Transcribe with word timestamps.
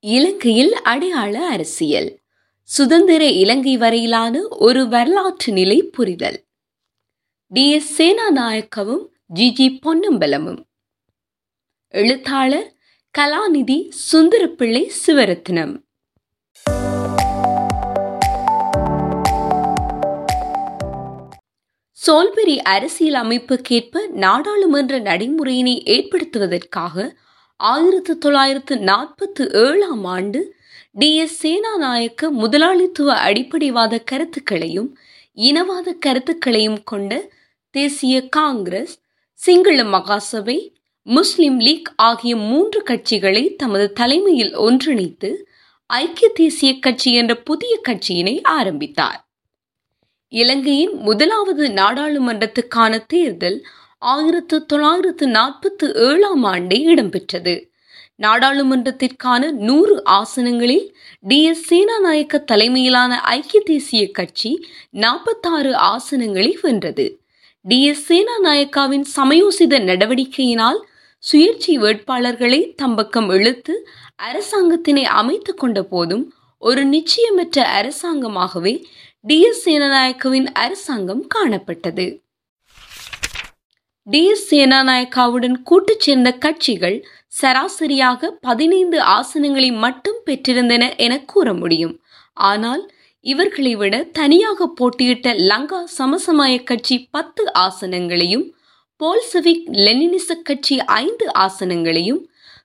இலங்கையில் 0.00 0.74
அடையாள 0.82 1.46
அரசியல். 1.46 2.18
சுதந்திர 2.62 3.24
இலங்கை 3.24 3.76
வரையிலான 3.76 4.48
ஒரு 4.48 4.88
வரலாற்று 4.88 5.52
நிலை 5.52 5.82
புரிதல். 5.82 6.44
டி. 7.46 7.70
எஸ். 7.70 8.02
சேனாநாயக்கவும் 8.02 9.06
ஜிஜி 9.34 9.78
பொன்னம்பலமும். 9.86 10.64
எழுத்தாளர் 11.88 12.74
கலாநிதி 13.18 13.90
சுந்தரப்பிள்ளை 14.12 14.90
சிவரத்னம் 15.06 15.86
சோல்பெரி 22.06 22.56
அரசியல் 22.56 23.26
அமைப்புக்கேற்ப 23.26 24.06
நாடாளுமன்ற 24.06 24.98
நடைமுறையினை 24.98 25.82
ஏற்படுத்துவதற்காக 25.84 27.10
ஆயிரத்து 27.58 28.18
தொள்ளாயிரத்து 28.18 28.76
நாற்பத்தி 28.76 29.52
ஏழாம் 29.52 30.04
ஆண்டு 30.04 30.54
டி. 30.92 31.16
எஸ். 31.16 31.46
சேனாநாயக்க 31.46 32.28
முதலாளித்துவ 32.30 33.14
அடிப்படைவாத 33.14 34.04
கருத்துக்களையும் 34.04 34.98
இனவாத 35.36 35.98
கருத்துக்களையும் 35.98 36.82
கொண்ட 36.84 37.30
தேசிய 37.70 38.28
Congress 38.28 38.98
Sinhala 39.34 39.82
Mahasabha 39.82 40.74
Muslim 41.02 41.58
League 41.58 41.92
ஆகிய 41.96 42.36
மூன்று 42.36 42.82
கட்சிகளை 42.82 43.56
தமது 43.56 43.92
தலைமையில் 43.92 44.58
ஒன்றிணைத்து 44.58 45.30
ஐக்கிய 45.86 46.30
தேசிய 46.34 46.78
கட்சி 46.78 47.14
என்ற 47.14 47.34
புதிய 47.34 47.80
கட்சியினை 47.88 48.42
ஆரம்பித்தார். 48.42 49.28
இலங்கையின் 50.28 50.94
முதலாவது 50.94 51.68
நாடாளுமன்றத்துக்கான 51.68 53.06
தேர்தல் 53.06 53.66
ஆயிரத்து 54.02 54.66
தொள்ளாயிரத்து 54.66 55.26
நாற்பத்தி 55.26 55.92
ஏழாம் 55.94 56.44
ஆண்டே 56.44 56.78
இடம்பெற்றது. 56.84 57.70
நாடாளுமன்றத்திற்கான 58.22 59.50
நூறு 59.50 60.02
ஆசனங்களில் 60.10 60.94
டி. 61.20 61.42
எஸ். 61.44 61.74
சேனாநாயக்க 61.74 62.44
தலைமையிலான 62.44 63.20
ஐக்கிய 63.20 63.62
தேசிய 63.64 64.10
கட்சி 64.10 64.66
நாற்பத்தாறு 64.90 65.72
ஆசனங்களை 65.72 66.54
வென்றது. 66.62 67.20
டி. 67.60 67.84
எஸ். 67.84 68.12
சேனாநாயக்காவின் 68.12 69.04
சமயோசித 69.16 69.78
நடவடிக்கையினால் 69.80 70.80
சுயேட்சை 71.32 71.78
வேட்பாளர்களை 71.78 72.74
தம்பக்கம் 72.82 73.34
இழுத்து 73.34 73.88
அரசாங்கத்தினை 74.22 75.02
அமைத்துக் 75.02 75.58
கொண்ட 75.58 75.82
போதும் 75.82 76.32
ஒரு 76.58 76.86
நிச்சயமற்ற 76.86 77.64
அரசாங்கமாகவே 77.80 78.84
டி. 79.20 79.40
எஸ். 79.42 79.68
சேனநாயக்கவின் 79.68 80.46
அரசாங்கம் 80.54 81.26
காணப்பட்டது. 81.34 82.06
டி 84.10 84.20
எஸ் 84.24 84.44
சேனாநாயக்காவுடன் 84.50 85.56
கூட்டு 85.62 85.94
சேர்ந்த 85.98 86.30
கட்சிகள் 86.32 86.96
சராசரியாக 87.40 88.30
பதினைந்து 88.40 88.98
ஆசனங்களை 89.16 89.70
மட்டும் 89.78 90.20
பெற்றிருந்தன 90.26 90.84
என 90.96 91.14
கூற 91.24 91.54
முடியும். 91.54 91.94
ஆனால் 92.32 92.82
இவர்களை 93.24 93.74
விட 93.74 93.94
தனியாக 94.12 94.68
போட்டியிட்ட 94.74 95.34
லங்கா 95.50 95.80
சமசமாய 95.98 96.54
கட்சி 96.64 96.98
பத்து 97.10 97.44
ஆசனங்களையும் 97.58 98.46
போல்செவிக் 99.00 99.68
லெனினிச 99.84 100.40
கட்சி 100.42 100.76
ஐந்து 100.80 101.26
ஆசனங்களையும் 101.38 102.22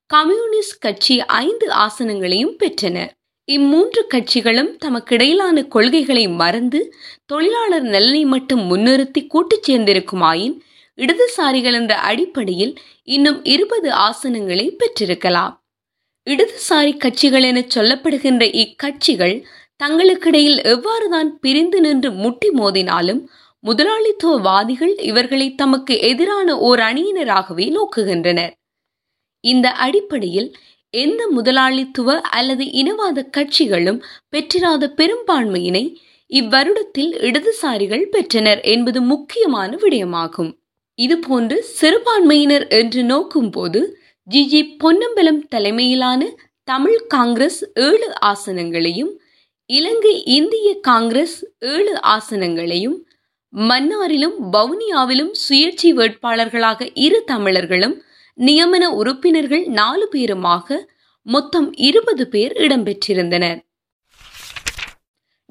கம்யூனிஸ்ட் 0.07 0.79
கட்சி 0.79 1.17
ஐந்து 1.43 1.67
ஆசனங்களையும் 1.85 2.57
பெற்றன. 2.63 2.97
இம்மூன்று 3.47 4.01
கட்சிகளும் 4.13 4.73
தமக்கிடையிலான 4.85 5.67
கொள்கைகளை 5.67 6.27
மறந்து 6.41 6.79
தொழிலாளர் 7.25 7.87
நலனை 7.95 8.25
மட்டும் 8.25 8.63
முன்னிறுத்தி 8.69 9.21
கூட்டுச் 9.27 9.65
சேர்ந்திருக்குமாயின் 9.67 10.55
இடதுசாரிகள் 10.97 11.73
என்ற 11.73 11.95
அடிப்படையில் 11.95 12.73
இன்னும் 13.03 13.45
இருபது 13.45 13.91
ஆசனங்களை 13.91 14.77
பெற்றிருக்கலாம். 14.77 15.53
இடதுசாரி 16.29 16.97
கட்சிகள் 16.97 17.43
என 17.43 17.59
சொல்லப்படுகின்ற 17.75 18.43
இக்கட்சிகள் 18.63 19.43
தங்களுக்கிடையில் 19.83 20.59
எவ்வாறுதான் 20.63 21.29
பிரிந்து 21.39 21.81
நின்று 21.81 22.11
முட்டி 22.11 22.49
மோதினாலும் 22.49 23.21
முதலாளித்துவவாதிகள் 23.63 24.93
இவர்களை 25.01 25.55
தமக்கு 25.55 25.99
எதிரான 25.99 26.57
ஓர் 26.59 26.79
அணியினராகவே 26.79 27.65
நோக்குகின்றனர். 27.77 28.53
இந்த 29.39 29.71
அடிப்படையில் 29.71 30.49
எந்த 30.89 31.27
முதலாளித்துவ 31.27 32.21
அல்லது 32.21 32.63
இனவாத 32.63 33.25
கட்சிகளும் 33.37 34.03
பெற்றிராத 34.29 34.93
பெரும்பான்மையினை 34.97 35.85
இவ்வருடத்தில் 36.29 37.13
இடதுசாரிகள் 37.27 38.05
பெற்றனர் 38.05 38.61
என்பது 38.61 39.01
முக்கியமான 39.01 39.75
விடயமாகும். 39.75 40.51
இதுபோன்று 40.99 41.57
சிறுபான்மையினர் 41.59 42.67
என்று 42.67 43.01
நோக்கும்போது 43.03 43.79
ஜிஜி 44.29 44.61
பொன்னம்பலம் 44.77 45.41
தலைமையிலான 45.47 46.21
தமிழ் 46.63 46.99
காங்கிரஸ் 47.07 47.61
ஏழு 47.73 48.07
ஆசனங்களையும் 48.25 49.11
இலங்கை 49.69 50.13
இந்திய 50.25 50.69
காங்கிரஸ் 50.81 51.37
ஏழு 51.59 51.93
ஆசனங்களையும் 52.07 52.97
மன்னாரிலும் 53.53 54.37
வவுனியாவிலும் 54.51 55.33
சுயேட்சை 55.33 55.91
வேட்பாளர்களாக 55.93 56.89
இரு 56.93 57.23
தமிழர்களும் 57.25 57.95
நியமன 58.37 58.83
உறுப்பினர்கள் 58.93 59.65
நாலு 59.71 60.05
பேருமாக 60.11 60.77
மொத்தம் 61.25 61.67
இருபது 61.73 62.23
பேர் 62.27 62.53
இடம்பெற்றிருந்தனர். 62.57 63.59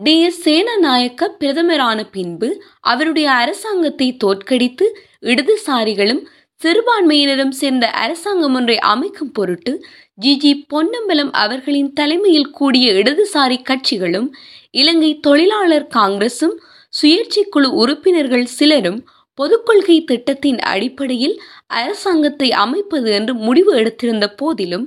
டி 0.05 0.15
எஸ் 0.21 0.39
சேனநாயக்க 0.45 1.23
பிரதமரான 1.41 1.99
பின்பு 2.11 2.49
அவருடைய 2.83 3.27
அரசாங்கத்தை 3.35 4.09
தோற்கடித்து 4.17 4.87
இடதுசாரிகளும் 5.25 6.23
சிறுபான்மையினரும் 6.61 7.53
சேர்ந்த 7.53 7.87
அரசாங்கம் 7.99 8.55
ஒன்றை 8.55 8.77
அமைக்கும் 8.85 9.33
பொருட்டு 9.33 9.73
ஜிஜி 10.19 10.53
பொன்னம்பலம் 10.69 11.33
அவர்களின் 11.35 11.91
தலைமையில் 11.93 12.53
கூடிய 12.53 12.87
இடதுசாரி 12.93 13.59
கட்சிகளும் 13.63 14.29
இலங்கை 14.75 15.13
தொழிலாளர் 15.21 15.89
காங்கிரசும் 15.95 16.55
சுயேட்சை 16.93 17.45
குழு 17.49 17.69
உறுப்பினர்கள் 17.77 18.47
சிலரும் 18.53 19.01
பொதுக்கொள்கை 19.39 19.99
திட்டத்தின் 20.05 20.61
அடிப்படையில் 20.71 21.37
அரசாங்கத்தை 21.75 22.49
அமைப்பது 22.59 23.11
என்று 23.13 23.35
முடிவு 23.43 23.73
எடுத்திருந்த 23.75 24.27
போதிலும் 24.39 24.87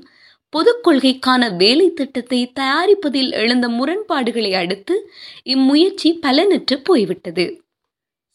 பொதுக்கொள்கைக்கான 0.56 1.56
வேலை 1.56 1.94
திட்டத்தை 1.94 2.52
தயாரிப்பதில் 2.60 3.32
எழுந்த 3.32 3.68
முரண்பாடுகளை 3.70 4.54
அடுத்து 4.54 5.12
இம்முயற்சி 5.44 6.20
பலனற்று 6.22 6.76
போய்விட்டது. 6.84 7.46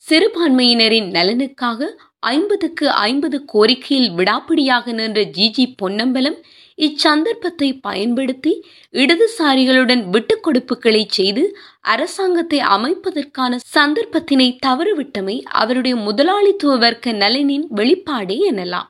சிறுபான்மையினரின் 0.04 1.08
நலனுக்காக 1.10 1.88
ஐம்பதுக்கு 2.18 2.90
ஐம்பது 2.90 3.44
கோரிக்கையில் 3.44 4.10
விடாப்பிடியாக 4.10 4.92
நின்ற 4.92 5.20
ஜிஜி 5.38 5.64
பொன்னம்பலம் 5.76 6.38
இச்சந்தர்ப்பத்தை 6.78 7.68
பயன்படுத்தி 7.80 8.52
இடதுசாரிகளுடன் 8.92 10.02
விட்டுக் 10.08 10.44
கொடுப்புகளை 10.46 11.02
செய்து 11.08 11.56
அரசாங்கத்தை 11.80 12.60
அமைப்பதற்கான 12.76 13.58
சந்தர்ப்பத்தினை 13.74 14.48
தவறுவிட்டமை 14.66 15.42
அவருடைய 15.42 15.96
முதலாளித்துவ 15.96 16.76
வர்க்க 16.76 17.12
நலனின் 17.12 17.66
வெளிப்பாடே 17.76 18.38
எனலாம். 18.50 18.88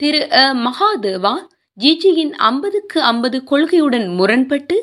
திரு 0.00 0.20
அ. 0.32 0.44
மகாதேவா 0.58 1.34
ஜிஜியின் 1.78 2.32
ஐம்பதுக்கு 2.42 3.02
ஐம்பது 3.02 3.38
கொள்கையுடன் 3.44 4.06
முரண்பட்டு 4.14 4.76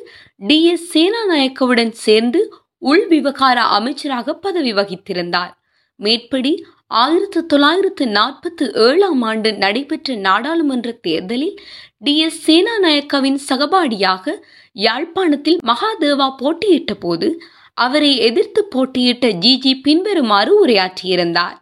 டி. 0.47 0.65
எஸ். 0.65 0.85
சேனாநாயக்கவுடன் 0.93 1.91
சேர்ந்து 1.97 2.39
உள் 2.81 3.07
விவகார 3.07 3.61
அமைச்சராக 3.69 4.33
பதவி 4.35 4.73
வகித்திருந்தார். 4.73 5.51
மேற்படி 5.99 6.53
ஆயிரத்து 6.87 7.45
தொள்ளாயிரத்து 7.45 8.05
நாற்பத்தி 8.11 8.65
ஏழாம் 8.85 9.21
ஆண்டு 9.21 9.53
நடைபெற்ற 9.53 10.15
நாடாளுமன்ற 10.19 10.91
தேர்தலில் 11.01 11.57
டி. 11.97 12.17
எஸ். 12.19 12.39
சேனாநாயக்கவின் 12.47 13.39
சகபாடியாக 13.49 14.25
யாழ்ப்பாணத்தில் 14.75 15.59
மகாதேவா 15.65 16.29
போட்டியிட்ட 16.37 16.93
போது 16.95 17.29
அவரை 17.77 18.17
எதிர்த்து 18.19 18.61
போட்டியிட்ட 18.65 19.27
ஜிஜி 19.43 19.81
பின்வருமாறு 19.81 20.65
உரையாற்றியிருந்தார். 20.65 21.57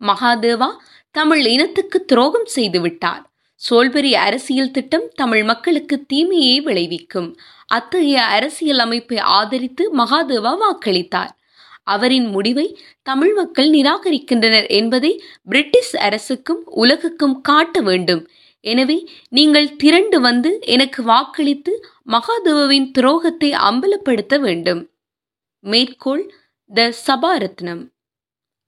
மகாதேவா 0.00 0.68
தமிழ் 1.14 1.46
இனத்துக்கு 1.46 2.04
துரோகம் 2.04 2.46
செய்துவிட்டார். 2.54 3.22
சோல்பெரி 3.60 4.12
அரசியல் 4.14 4.70
திட்டம் 4.70 5.06
தமிழ் 5.14 5.44
மக்களுக்கு 5.44 5.96
தீமையை 6.06 6.60
விளைவிக்கும். 6.60 7.28
அத்தகைய 7.66 8.22
அரசியல் 8.36 8.78
அமைப்பை 8.78 9.18
ஆதரித்து 9.18 9.84
மகாதேவா 9.96 10.52
வாக்களித்தார். 10.64 11.32
அவரின் 11.82 12.26
முடிவை 12.26 12.66
தமிழ் 13.02 13.34
மக்கள் 13.34 13.70
நிராகரிக்கின்றனர் 13.70 14.68
என்பதை 14.68 15.12
பிரிட்டிஷ் 15.42 15.94
அரசுக்கும் 15.96 16.62
உலகுக்கும் 16.66 17.40
காட்ட 17.40 17.80
வேண்டும். 17.80 18.22
எனவே 18.60 18.98
நீங்கள் 19.28 19.76
திரண்டு 19.76 20.20
வந்து 20.20 20.58
எனக்கு 20.60 21.02
வாக்களித்து 21.02 21.72
மகாதேவாவின் 22.10 22.90
துரோகத்தை 22.98 23.50
அம்பலப்படுத்த 23.70 24.40
வேண்டும். 24.40 24.82
மேற்கோள் 25.64 26.24
த 26.70 26.92
சபாரத்னம். 27.06 27.82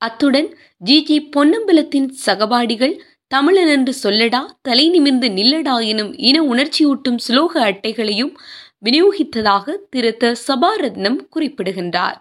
அத்துடன் 0.07 0.49
ஜிஜி 0.85 1.19
பொன்னம்பலத்தின் 1.37 2.09
சகபாடிகள் 2.27 2.95
தமிழன் 3.31 3.71
என்று 3.77 3.93
சொல்லடா 4.03 4.41
தலை 4.63 4.87
நிமிர்ந்து 4.89 5.29
நில்லடா 5.29 5.77
எனும் 5.87 6.13
இன 6.29 6.37
உணர்ச்சியூட்டும் 6.43 7.23
சுலோக 7.27 7.53
அட்டைகளையும் 7.69 8.33
விநியோகித்ததாக 8.87 9.75
திரு 9.91 10.11
த 10.17 10.33
சபாரத்னம் 10.47 11.19
குறிப்பிடுகின்றார். 11.29 12.17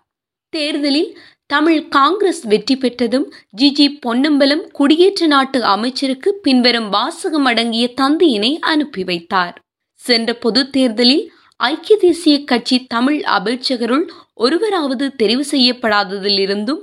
தேர்தலில் 0.53 1.11
தமிழ் 1.45 1.81
காங்கிரஸ் 1.87 2.43
வெற்றி 2.43 2.75
பெற்றதும் 2.77 3.25
ஜிஜி 3.61 3.87
பொன்னம்பலம் 3.99 4.63
குடியேற்ற 4.71 5.27
நாட்டு 5.27 5.59
அமைச்சருக்கு 5.65 6.29
பின்வரும் 6.41 6.89
வாசகம் 6.89 7.45
அடங்கிய 7.45 7.85
தந்தியினை 8.01 8.51
அனுப்பி 8.71 9.03
வைத்தார். 9.03 9.55
சென்ற 10.01 10.29
பொதுத் 10.35 10.71
தேர்தலில் 10.71 11.25
ஐக்கிய 11.59 11.95
தேசிய 11.97 12.35
கட்சி 12.43 12.77
தமிழ் 12.85 13.19
அபேட்சகருள் 13.35 14.05
ஒருவராவது 14.35 15.05
தெரிவு 15.21 15.43
செய்யப்படாததிலிருந்தும் 15.51 16.81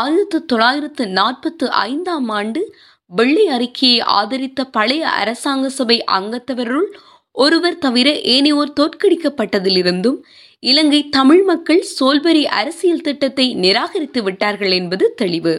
ஆயிரத்து 0.00 0.38
தொள்ளாயிரத்து 0.44 1.04
நாற்பத்து 1.10 1.66
ஐந்தாம் 1.82 2.28
ஆண்டு 2.30 2.60
வெள்ளை 3.10 3.46
அறிக்கையை 3.48 3.98
ஆதரித்த 4.18 4.60
பழைய 4.66 5.02
அரசாங்க 5.10 5.66
சபை 5.68 5.96
அங்கத்தவருள் 6.12 6.88
ஒருவர் 7.36 7.78
தவிர 7.78 8.08
ஏனையோர் 8.34 8.76
தோற்கடிக்கப்பட்டதிலிருந்தும் 8.80 10.18
இலங்கை 10.62 11.00
தமிழ் 11.08 11.42
மக்கள் 11.42 11.82
சோல்பரி 12.00 12.42
அரசியல் 12.52 13.00
திட்டத்தை 13.00 13.46
நிராகரித்து 13.54 14.20
விட்டார்கள் 14.22 14.72
என்பது 14.72 15.06
தெளிவு. 15.16 15.54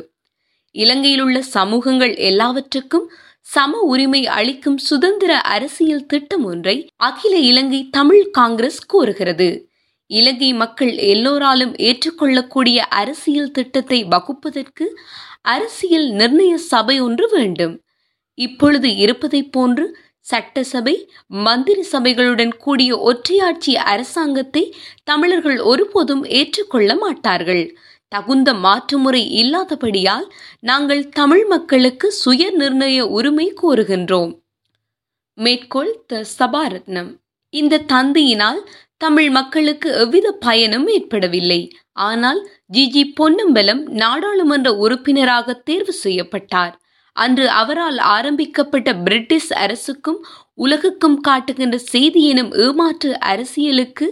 இலங்கையில் 0.75 1.21
உள்ள 1.21 1.39
சமூகங்கள் 1.55 2.13
எல்லாவற்றுக்கும் 2.29 3.07
சம 3.47 3.79
உரிமை 3.93 4.21
அளிக்கும் 4.37 4.77
சுதந்திர 4.77 5.31
அரசியல் 5.55 6.05
திட்டம் 6.05 6.45
ஒன்றை 6.45 6.75
அகில 7.01 7.33
இலங்கை 7.49 7.81
தமிழ் 7.91 8.23
காங்கிரஸ் 8.31 8.81
கோருகிறது. 8.93 9.49
இலங்கை 10.13 10.49
மக்கள் 10.53 10.91
எல்லோராலும் 11.11 11.73
ஏற்றுக்கொள்ளக்கூடிய 11.87 12.79
அரசியல் 13.01 13.51
திட்டத்தை 13.51 13.99
வகுப்பதற்கு 14.03 14.85
அரசியல் 15.47 16.09
நிர்ணய 16.11 16.53
சபை 16.71 16.95
ஒன்று 16.99 17.25
வேண்டும். 17.31 17.75
இப்பொழுது 18.37 18.89
இருப்பதைப் 18.95 19.51
போன்று 19.51 19.85
சட்டசபை 20.25 20.95
மந்திரி 21.43 21.83
சபைகளுடன் 21.91 22.53
கூடிய 22.57 22.91
ஒற்றையாட்சி 23.09 23.73
அரசாங்கத்தை 23.85 24.63
தமிழர்கள் 25.03 25.59
ஒருபோதும் 25.71 26.23
ஏற்றுக்கொள்ள 26.39 26.91
மாட்டார்கள். 26.95 27.65
தகுந்த 28.11 28.49
மாற்றுமுறை 28.65 29.23
இல்லாதபடியால் 29.41 30.27
நாங்கள் 30.61 31.03
தமிழ் 31.09 31.45
மக்களுக்கு 31.45 32.07
சுய 32.21 32.43
நிர்ணய 32.57 33.01
உரிமை 33.17 33.47
கோருகின்றோம். 33.61 34.33
மேற்கோள் 35.37 35.93
த 36.07 36.23
சபாரத்னம். 36.39 37.11
இந்த 37.53 37.83
தந்தியினால் 37.93 38.59
தமிழ் 39.03 39.29
மக்களுக்கு 39.29 39.89
எவ்வித 40.03 40.27
பயனும் 40.45 40.87
ஏற்படவில்லை. 40.95 41.61
ஆனால் 42.07 42.39
ஜிஜி 42.73 43.03
பொன்னம்பலம் 43.15 43.81
நாடாளுமன்ற 44.01 44.69
உறுப்பினராக 44.83 45.55
தேர்வு 45.67 45.93
செய்யப்பட்டார். 46.03 46.73
அன்று 47.15 47.45
அவரால் 47.61 47.99
ஆரம்பிக்கப்பட்ட 48.13 48.89
பிரிட்டிஷ் 49.05 49.51
அரசுக்கும் 49.63 50.19
உலகுக்கும் 50.57 51.17
காட்டுகின்ற 51.19 51.77
செய்தி 51.93 52.21
எனும் 52.27 52.51
ஏமாற்று 52.65 53.11
அரசியலுக்கு 53.31 54.07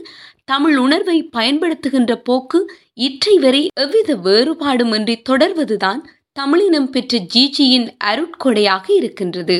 தமிழ் 0.46 0.78
உணர்வை 0.78 1.18
பயன்படுத்துகின்ற 1.38 2.14
போக்கு 2.28 2.60
இற்றை 3.00 3.36
வரை 3.40 3.62
எவ்வித 3.84 4.16
வேறுபாடுமின்றி 4.28 5.16
தொடர்வதுதான் 5.30 6.02
தமிழினம் 6.40 6.90
பெற்ற 6.90 7.20
ஜிஜியின் 7.34 7.88
அருட்கொடையாக 8.04 8.86
இருக்கின்றது. 8.94 9.58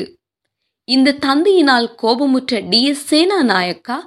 இந்த 0.88 1.18
தந்தையினால் 1.26 1.88
கோபமுற்ற 2.02 2.60
டி. 2.70 2.80
எஸ். 2.84 3.04
சேனாநாயக்கா 3.10 3.98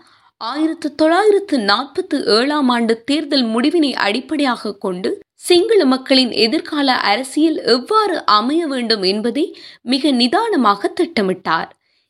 ஆயிரத்து 0.41 0.87
தொள்ளாயிரத்து 0.95 1.57
நாற்பத்தி 1.69 2.17
ஏழாம் 2.27 2.69
ஆண்டு 2.69 2.93
தேர்தல் 3.03 3.45
முடிவினை 3.45 3.91
அடிப்படையாக 3.97 4.73
கொண்டு 4.77 5.09
சிங்கள 5.35 5.85
மக்களின் 5.85 6.31
எதிர்கால 6.35 6.89
அரசியல் 7.03 7.57
எவ்வாறு 7.65 8.15
அமைய 8.25 8.61
வேண்டும் 8.67 9.03
என்பதை 9.03 9.45
மிக 9.83 10.11
நிதானமாக 10.11 10.91
திட்டமிட்டார். 10.99 11.69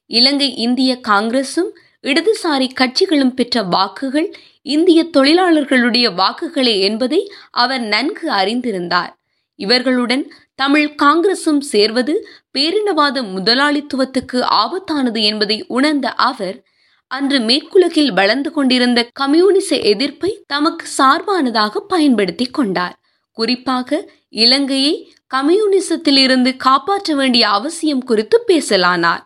இலங்கை 0.10 0.50
இந்திய 0.56 0.92
காங்கிரசும் 1.08 1.72
இடதுசாரி 2.04 2.68
கட்சிகளும் 2.76 3.34
பெற்ற 3.34 3.64
வாக்குகள் 3.68 4.30
இந்திய 4.66 5.00
தொழிலாளர்களுடைய 5.18 6.08
வாக்குகளே 6.14 6.76
என்பதை 6.82 7.22
அவர் 7.56 7.84
நன்கு 7.86 8.28
அறிந்திருந்தார். 8.32 9.12
இவர்களுடன் 9.60 10.24
தமிழ் 10.56 10.90
காங்கிரசும் 11.04 11.62
சேர்வது 11.72 12.14
பேரினவாத 12.54 13.18
முதலாளித்துவத்துக்கு 13.36 14.40
ஆபத்தானது 14.64 15.22
என்பதை 15.22 15.58
உணர்ந்த 15.68 16.08
அவர் 16.30 16.58
அன்று 17.08 17.40
மேற்குலகில் 17.40 18.14
வளர்ந்து 18.14 18.52
கொண்டிருந்த 18.52 19.10
கம்யூனிச 19.14 19.76
எதிர்ப்பை 19.76 20.44
தமக்கு 20.48 20.86
சார்பானதாக 20.98 21.78
பயன்படுத்தி 21.88 22.46
கொண்டார். 22.46 22.96
குறிப்பாக 23.32 24.12
இலங்கையை 24.30 25.14
கம்யூனிசத்திலிருந்து 25.36 26.58
காப்பாற்ற 26.58 27.16
வேண்டிய 27.16 27.50
அவசியம் 27.50 28.04
குறித்து 28.04 28.38
பேசலானார். 28.48 29.24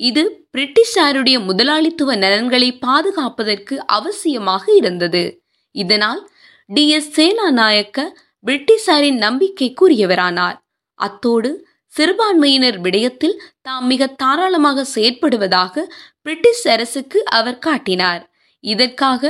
இது 0.00 0.22
பிரிட்டிஷாருடைய 0.56 1.44
முதலாளித்துவ 1.44 2.14
நலன்களை 2.16 2.78
பாதுகாப்பதற்கு 2.78 3.84
அவசியமாக 3.92 4.64
இருந்தது. 4.74 5.42
இதனால் 5.74 6.30
டி 6.66 6.88
எஸ் 6.88 7.20
சேனாநாயக்க 7.20 7.98
பிரிட்டிஷாரின் 8.46 9.18
நம்பிக்கைக்குரியவரானார். 9.26 10.58
அத்தோடு 10.94 11.50
சிறுபான்மையினர் 11.96 12.78
விடயத்தில் 12.80 13.36
தாம் 13.62 13.86
மிக 13.86 14.06
தாராளமாக 14.22 14.84
செயற்படுவதாக 14.94 15.84
பிரிட்டிஷ் 16.22 16.66
அரசுக்கு 16.68 17.18
அவர் 17.38 17.58
காட்டினார். 17.58 18.22
இதற்காக 18.64 19.22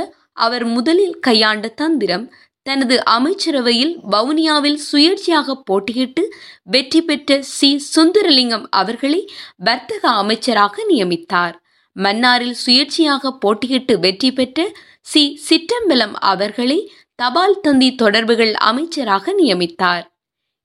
அவர் 0.45 0.65
முதலில் 0.65 1.15
கையாண்ட 1.19 1.67
தந்திரம் 1.81 2.25
தனது 2.63 2.95
அமைச்சரவையில் 3.03 3.93
வவுனியாவில் 4.13 4.79
சுயேட்சையாக 4.91 5.55
போட்டியிட்டு 5.69 6.23
வெற்றி 6.63 7.01
பெற்ற 7.01 7.37
சி. 7.41 7.69
சுந்தரலிங்கம் 7.95 8.65
அவர்களை 8.81 9.21
வர்த்தக 9.67 10.03
அமைச்சராக 10.21 10.85
நியமித்தார். 10.89 11.55
மன்னாரில் 11.95 12.57
சுயேட்சையாக 12.65 13.31
போட்டியிட்டு 13.45 13.93
வெற்றி 13.99 14.31
பெற்ற 14.31 14.69
சி. 15.01 15.23
சிற்றம்பலம் 15.47 16.15
அவர்களை 16.33 16.79
தபால் 17.15 17.59
தந்தி 17.61 17.89
தொடர்புகள் 17.95 18.53
அமைச்சராக 18.69 19.33
நியமித்தார். 19.41 20.05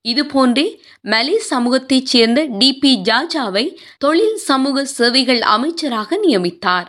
இதுபோன்றே 0.08 0.66
மலே 1.02 1.36
சமூகத்தைச் 1.50 2.10
சேர்ந்த 2.12 2.40
டி 2.58 2.78
பி 2.78 3.00
ஜாஜாவை 3.08 3.64
தொழில் 3.98 4.36
சமூக 4.48 4.84
சேவைகள் 4.84 5.40
அமைச்சராக 5.40 6.18
நியமித்தார். 6.26 6.88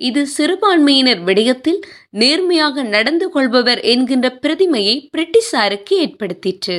இது 0.00 0.26
சிறுபான்மையினர் 0.26 1.22
விடயத்தில் 1.24 1.80
நேர்மையாக 2.10 2.82
நடந்து 2.82 3.30
கொள்பவர் 3.30 3.80
என்கின்ற 3.80 4.38
பிரதிமையை 4.42 4.96
பிரிட்டிஷாருக்கு 5.16 5.94
ஏற்படுத்திற்று. 6.04 6.78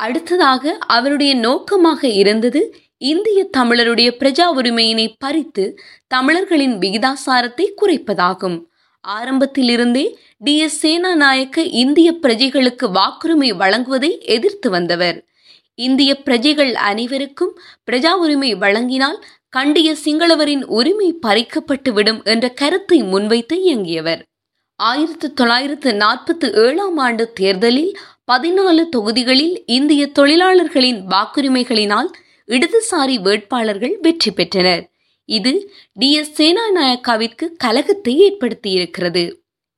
அடுத்ததாக 0.00 0.72
அவருடைய 0.78 1.34
நோக்கமாக 1.34 2.08
இருந்தது 2.08 2.62
இந்திய 2.98 3.40
தமிழருடைய 3.56 4.08
பிரஜா 4.20 4.46
உரிமையினை 4.58 5.06
பறித்து 5.18 5.64
தமிழர்களின் 6.06 6.76
விகிதாசாரத்தை 6.78 7.66
குறைப்பதாகும். 7.82 8.58
ஆரம்பத்திலிருந்தே 9.00 10.04
டி. 10.40 10.58
எஸ். 10.58 10.86
சேனாநாயக்க 10.86 11.58
இந்திய 11.58 12.12
பிரஜைகளுக்கு 12.22 12.86
வாக்குரிமை 12.94 13.48
வழங்குவதை 13.56 14.18
எதிர்த்து 14.18 14.70
வந்தவர். 14.70 15.24
இந்திய 15.74 16.22
பிரஜைகள் 16.22 16.74
அனைவருக்கும் 16.74 17.58
பிரஜா 17.90 18.10
உரிமை 18.10 18.54
வழங்கினால் 18.54 19.18
கண்டிய 19.48 19.94
சிங்களவரின் 20.04 20.64
உரிமை 20.64 21.18
பறிக்கப்பட்டு 21.26 21.90
விடும் 21.90 22.22
என்ற 22.24 22.48
கருத்தை 22.48 23.02
முன்வைத்து 23.02 23.62
இயங்கியவர். 23.62 24.22
ஆயிரத்து 24.76 25.32
தொள்ளாயிரத்து 25.32 25.92
நாற்பத்தி 25.92 26.48
ஏழாம் 26.64 26.96
ஆண்டு 26.96 27.32
தேர்தலில் 27.32 27.92
பதினாலு 28.32 28.88
தொகுதிகளில் 28.88 29.62
இந்திய 29.66 30.06
தொழிலாளர்களின் 30.06 31.00
வாக்குரிமைகளினால் 31.06 32.10
இடதுசாரி 32.48 33.20
வேட்பாளர்கள் 33.20 33.98
வெற்றி 34.02 34.32
பெற்றனர். 34.32 34.84
இது 35.28 35.72
டி. 35.92 36.12
எஸ். 36.12 36.42
சேனாநாயக்காவிற்கு 36.42 37.48
கலகத்தை 37.64 38.14
ஏற்படுத்தியிருக்கிறது. 38.28 39.24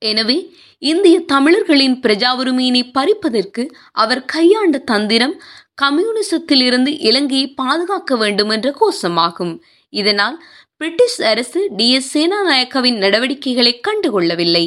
எனவே 0.01 0.37
இந்திய 0.81 1.19
தமிழர்களின் 1.19 1.95
பிரஜா 1.99 2.29
உரிமையினை 2.41 2.83
பறிப்பதற்கு 2.91 3.63
அவர் 3.93 4.25
கையாண்ட 4.25 4.77
தந்திரம் 4.91 5.35
கம்யூனிசத்திலிருந்து 5.81 6.91
இலங்கையை 6.99 7.47
பாதுகாக்க 7.53 8.15
வேண்டும் 8.15 8.49
என்ற 8.49 8.69
கோஷமாகும். 8.79 9.53
இதனால் 9.93 10.37
பிரிட்டிஷ் 10.77 11.21
அரசு 11.21 11.69
டி. 11.75 11.91
எஸ். 11.91 12.17
சேனாநாயக்கவின் 12.17 12.97
நடவடிக்கைகளை 12.97 13.81
கண்டுகொள்ளவில்லை. 13.87 14.65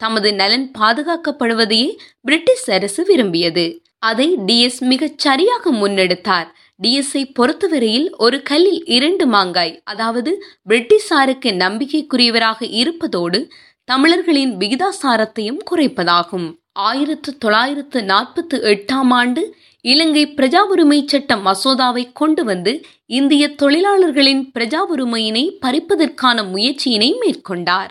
தமது 0.00 0.34
நலன் 0.34 0.66
பாதுகாக்கப்படுவதையே 0.78 1.88
பிரிட்டிஷ் 2.20 2.68
அரசு 2.70 3.04
விரும்பியது. 3.04 3.66
அதை 4.02 4.36
டிஎஸ் 4.46 4.80
மிகச் 4.92 5.18
சரியாக 5.18 5.72
முன்னெடுத்தார். 5.72 6.48
டிஎஸ்ஐ 6.82 7.22
பொறுத்தவரையில் 7.34 8.08
ஒரு 8.16 8.42
கல்லில் 8.42 8.84
இரண்டு 8.86 9.26
மாங்காய் 9.26 9.80
அதாவது 9.84 10.30
பிரிட்டிஷாருக்கு 10.68 11.50
நம்பிக்கைக்குரியவராக 11.64 12.60
இருப்பதோடு 12.80 13.40
தமிழர்களின் 13.84 14.56
விகிதாசாரத்தையும் 14.56 15.60
குறைப்பதாகும். 15.70 16.48
ஆயிரத்து 16.72 17.38
தொள்ளாயிரத்து 17.38 18.00
நாற்பத்தி 18.00 18.58
எட்டாம் 18.72 19.10
ஆண்டு 19.10 19.42
இலங்கை 19.80 20.22
பிரஜா 20.36 20.60
உரிமை 20.72 21.02
சட்ட 21.06 21.36
மசோதாவை 21.36 22.04
கொண்டு 22.12 22.44
வந்து 22.44 22.72
இந்திய 23.06 23.48
தொழிலாளர்களின் 23.54 24.42
பிரஜா 24.58 24.80
உரிமையினை 24.94 25.44
பறிப்பதற்கான 25.66 26.44
முயற்சியினை 26.52 27.10
மேற்கொண்டார். 27.20 27.90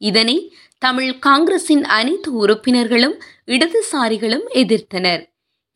இதனை 0.00 0.36
தமிழ் 0.78 1.18
காங்கிரசின் 1.18 1.84
அனைத்து 1.84 2.32
உறுப்பினர்களும் 2.32 3.16
இடதுசாரிகளும் 3.46 4.46
எதிர்த்தனர். 4.54 5.22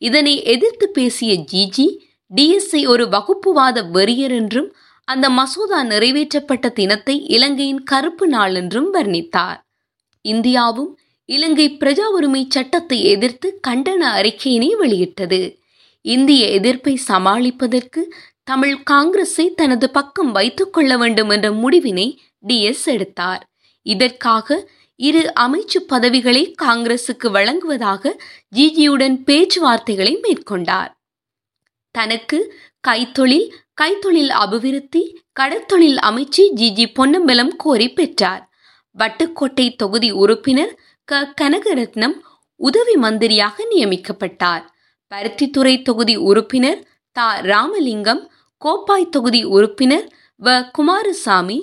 இதனை 0.01 0.43
எதிர்த்து 0.43 0.89
பேசிய 0.89 1.33
ஜிஜி 1.51 1.87
டிஎஸ்ஐ 2.35 2.87
ஒரு 2.87 3.05
வகுப்புவாத 3.05 3.83
வெறியர் 3.93 4.35
என்றும் 4.41 4.69
அந்த 5.07 5.29
மசோதா 5.29 5.79
நிறைவேற்றப்பட்ட 5.83 6.69
தினத்தை 6.69 7.15
இலங்கையின் 7.27 7.83
கருப்பு 7.83 8.27
நாள் 8.27 8.55
என்றும் 8.55 8.93
வர்ணித்தார். 8.93 9.59
இந்தியாவும் 10.25 10.91
இலங்கை 11.25 11.77
பிரஜா 11.79 12.05
உரிமை 12.05 12.45
சட்டத்தை 12.49 13.03
எதிர்த்து 13.03 13.59
கண்டன 13.67 14.01
அறிக்கையினை 14.19 14.69
வெளியிட்டது. 14.71 15.59
இந்திய 16.01 16.47
எதிர்ப்பை 16.47 16.99
சமாளிப்பதற்கு 17.07 18.01
தமிழ் 18.43 18.77
காங்கிரஸை 18.91 19.45
தனது 19.55 19.89
பக்கம் 19.89 20.31
வைத்துக் 20.31 20.73
கொள்ள 20.73 20.97
வேண்டும் 20.97 21.29
என்ற 21.29 21.49
முடிவினை 21.51 22.07
டிஎஸ் 22.47 22.85
எடுத்தார். 22.85 23.43
இதற்காக 23.85 24.57
இரு 24.99 25.21
அமைச்சு 25.39 25.79
பதவிகளை 25.87 26.43
காங்கிரசுக்கு 26.61 27.27
வழங்குவதாக 27.31 28.13
ஜிஜியுடன் 28.55 29.17
பேச்சுவார்த்தைகளை 29.27 30.13
மேற்கொண்டார். 30.21 30.91
தனக்கு 31.95 32.39
கைத்தொழில் 32.87 33.47
கைத்தொழில் 33.77 34.31
அபிவிருத்தி 34.43 35.01
கடற்தொழில் 35.39 35.97
அமைச்சு 36.07 36.43
ஜிஜி 36.55 36.85
பொன்னம்பலம் 36.93 37.53
கோரி 37.55 37.87
பெற்றார். 37.89 38.43
வட்டுக்கோட்டை 38.95 39.75
தொகுதி 39.75 40.11
உறுப்பினர் 40.13 40.73
க. 41.07 41.33
கனகரத்னம் 41.41 42.15
உதவி 42.59 42.95
மந்திரியாக 42.95 43.65
நியமிக்கப்பட்டார். 43.71 44.63
பருத்தித்துறை 45.11 45.81
தொகுதி 45.81 46.15
உறுப்பினர் 46.29 46.79
தா. 47.15 47.27
ராமலிங்கம் 47.41 48.21
கோப்பாய் 48.61 49.09
தொகுதி 49.09 49.43
உறுப்பினர் 49.55 50.05
வ. 50.39 50.69
குமாரசாமி 50.71 51.59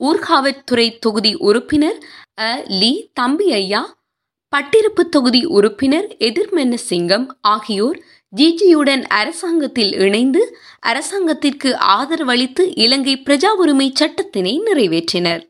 ஊர்காவற்துறை 0.00 0.98
தொகுதி 0.98 1.34
உறுப்பினர் 1.40 1.98
அ. 2.40 2.50
லி. 2.80 2.92
தம்பி 3.14 3.52
ஐயா 3.52 3.82
பட்டிருப்பு 4.52 5.02
தொகுதி 5.08 5.44
உறுப்பினர் 5.48 6.08
எதிர்மென்ன 6.20 6.74
சிங்கம் 6.88 7.26
ஆகியோர் 7.48 7.98
ஜிஜியுடன் 8.32 9.02
அரசாங்கத்தில் 9.12 9.94
இணைந்து 9.98 10.58
அரசாங்கத்திற்கு 10.80 11.76
ஆதரவளித்து 11.76 12.72
இலங்கை 12.74 13.22
பிரஜா 13.26 13.48
உரிமை 13.56 13.92
சட்டத்தினை 14.00 14.58
நிறைவேற்றினர். 14.66 15.42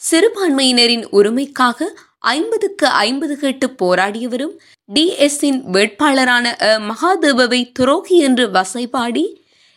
சிறுபான்மையினரின் 0.00 1.04
உரிமைக்காக 1.12 1.78
ஐம்பதுக்கு 2.18 2.86
ஐம்பது 2.86 3.38
கேட்டு 3.38 3.66
போராடியவரும் 3.82 4.54
டிஎஸ்ஸின் 4.88 5.70
வேட்பாளரான 5.72 6.56
அ. 6.62 6.78
மகாதேவவை 6.88 7.72
துரோகி 7.72 8.18
என்று 8.18 8.50
வசைபாடி 8.50 9.24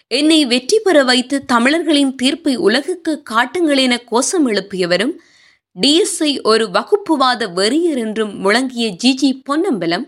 என்னை 0.07 0.45
வெற்றி 0.45 0.79
பெற 0.79 1.03
வைத்து 1.03 1.45
தமிழர்களின் 1.45 2.15
தீர்ப்பை 2.15 2.55
உலகுக்கு 2.55 3.21
காட்டுங்கள் 3.23 3.77
என 3.77 3.97
கோஷம் 3.97 4.47
எழுப்பியவரும் 4.47 5.13
டிஎஸ்ஐ 5.75 6.41
ஒரு 6.41 6.69
வகுப்புவாத 6.69 7.47
வெறியர் 7.47 7.97
என்றும் 7.97 8.39
முழங்கிய 8.39 8.89
ஜிஜி 9.03 9.41
பொன்னம்பலம் 9.43 10.07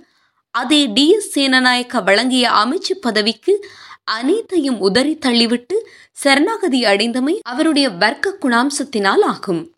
அதே 0.52 0.88
டிஎஸ் 0.88 1.30
சேனநாயக்க 1.36 2.04
வழங்கிய 2.04 2.50
அமைச்சு 2.50 2.94
பதவிக்கு 3.02 3.66
அனைத்தையும் 4.04 4.80
உதறி 4.80 5.18
தள்ளிவிட்டு 5.26 5.76
சரணாகதி 6.12 6.84
அடைந்தமை 6.84 7.40
அவருடைய 7.42 7.90
வர்க்க 7.90 8.38
குணாம்சத்தினால் 8.42 9.24
ஆகும். 9.24 9.76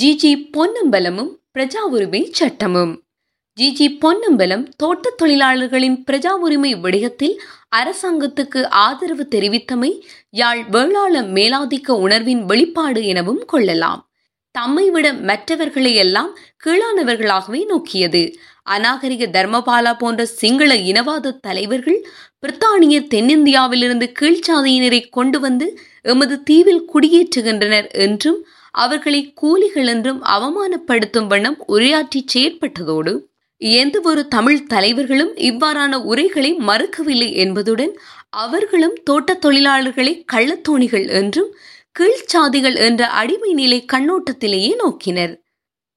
ஜிஜி 0.00 0.50
பொன்னம்பலமும் 0.56 1.30
பிரஜா 1.54 1.76
உரிமை 1.76 2.28
சட்டமும். 2.32 3.02
ஜிஜி 3.60 3.98
பொன்னம்பலம் 3.98 4.68
தோட்ட 4.76 5.10
தொழிலாளர்களின் 5.10 6.04
பிரஜா 6.10 6.28
உரிமை 6.28 6.76
விடயத்தில் 6.76 7.38
அரசாங்கத்துக்கு 7.76 8.66
ஆதரவு 8.66 9.26
தெரிவித்தமை 9.30 10.00
யாழ் 10.30 10.64
வேளாள 10.70 11.22
மேலாதிக்க 11.22 11.90
உணர்வின் 11.90 12.44
வெளிப்பாடு 12.44 13.06
எனவும் 13.06 13.44
கொள்ளலாம். 13.44 14.06
தம்மை 14.50 14.90
விட 14.90 15.12
மற்றவர்களை 15.12 15.94
எல்லாம் 15.94 16.36
கீழானவர்களாகவே 16.64 17.64
நோக்கியது. 17.64 18.38
அநாகரிக 18.66 19.26
தர்மபாலா 19.26 19.98
போன்ற 19.98 20.26
சிங்கள 20.26 20.76
இனவாத 20.76 21.38
தலைவர்கள் 21.40 22.06
பிரித்தானிய 22.40 23.00
தென்னிந்தியாவிலிருந்து 23.14 24.12
கீழ்ச்சாதியினரை 24.20 25.08
கொண்டு 25.10 25.40
வந்து 25.40 25.78
எமது 26.02 26.42
தீவில் 26.42 26.84
குடியேற்றுகின்றனர் 26.94 27.90
என்றும் 27.90 28.46
அவர்களை 28.70 29.32
கூலிகள் 29.32 29.86
என்றும் 29.86 30.22
அவமானப்படுத்தும் 30.22 31.26
வண்ணம் 31.26 31.58
உரையாற்றி 31.68 32.24
செயற்பட்டதோடு 32.34 33.30
எந்த 33.56 34.00
ஒரு 34.00 34.28
தமிழ் 34.28 34.66
தலைவர்களும் 34.66 35.34
இவ்வாறான 35.36 35.94
உரைகளை 35.94 36.56
மறுக்கவில்லை 36.56 37.32
என்பதுடன் 37.34 37.98
அவர்களும் 38.30 38.96
தோட்டத் 39.04 39.46
தொழிலாளர்களை 39.46 40.24
கள்ளத்தோணிகள் 40.32 41.08
என்றும் 41.08 41.54
கீழ்ச்சாதிகள் 41.98 42.76
என்ற 42.76 43.06
அடிமை 43.06 43.52
நிலை 43.52 43.84
கண்ணோட்டத்திலேயே 43.92 44.72
நோக்கினர். 44.84 45.41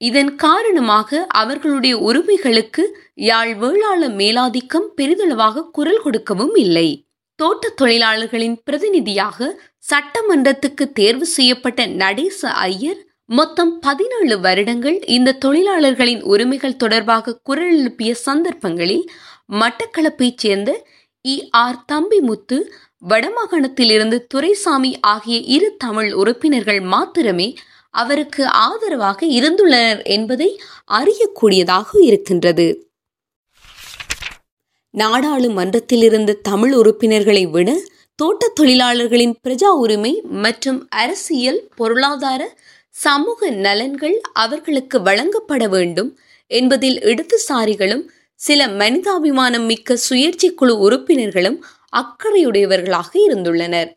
இதன் 0.02 0.36
காரணமாக 0.36 1.10
அவர்களுடைய 1.34 1.98
உரிமைகளுக்கு 2.00 2.84
யாழ் 3.24 3.54
வேளாள 3.56 4.08
மேலாதிக்கம் 4.18 4.88
பெரிதளவாக 4.98 5.70
குரல் 5.72 6.02
கொடுக்கவும் 6.02 6.56
இல்லை. 6.56 6.88
தோட்ட 7.40 7.70
தொழிலாளர்களின் 7.76 8.58
பிரதிநிதியாக 8.64 9.40
சட்டமன்றத்துக்கு 9.88 10.86
தேர்வு 10.94 11.26
செய்யப்பட்ட 11.28 11.86
நடேச 11.96 12.42
ஐயர் 12.68 13.02
மொத்தம் 13.30 13.80
பதினேழு 13.80 14.40
வருடங்கள் 14.40 14.98
இந்த 15.08 15.38
தொழிலாளர்களின் 15.46 16.22
உரிமைகள் 16.24 16.76
தொடர்பாக 16.76 17.40
குரல் 17.44 17.78
எழுப்பிய 17.78 18.14
சந்தர்ப்பங்களில் 18.26 19.06
மட்டக்களப்பைச் 19.54 20.38
சேர்ந்த 20.38 20.70
இ. 21.26 21.36
ஆர். 21.58 21.80
தம்பிமுத்து 21.92 22.58
வடமாகாணத்திலிருந்து 23.04 24.18
துரைசாமி 24.28 24.92
ஆகிய 25.06 25.38
இரு 25.56 25.76
தமிழ் 25.78 26.12
உறுப்பினர்கள் 26.14 26.82
மாத்திரமே 26.88 27.48
அவருக்கு 27.96 28.44
ஆதரவாக 28.48 29.20
இருந்துள்ளனர் 29.38 30.02
என்பதை 30.06 30.50
அறியக்கூடியதாக 30.92 31.90
இருக்கின்றது. 32.02 32.68
நாடாளுமன்றத்திலிருந்து 34.94 36.34
தமிழ் 36.42 36.74
உறுப்பினர்களை 36.74 37.44
விட 37.48 37.70
தோட்டத் 38.20 38.56
தொழிலாளர்களின் 38.56 39.34
பிரஜா 39.44 39.72
உரிமை 39.84 40.12
மற்றும் 40.36 40.80
அரசியல் 40.90 41.62
பொருளாதார 41.76 42.42
சமூக 42.96 43.50
நலன்கள் 43.66 44.16
அவர்களுக்கு 44.34 44.98
வழங்கப்பட 45.02 45.64
வேண்டும் 45.68 46.12
என்பதில் 46.52 47.00
இடதுசாரிகளும் 47.04 48.06
சில 48.40 48.68
மனிதாபிமானம் 48.82 49.66
மிக்க 49.66 49.98
சுயேட்சை 50.10 50.50
குழு 50.54 50.74
உறுப்பினர்களும் 50.80 51.60
அக்கறையுடையவர்களாக 51.94 53.12
இருந்துள்ளனர். 53.28 53.92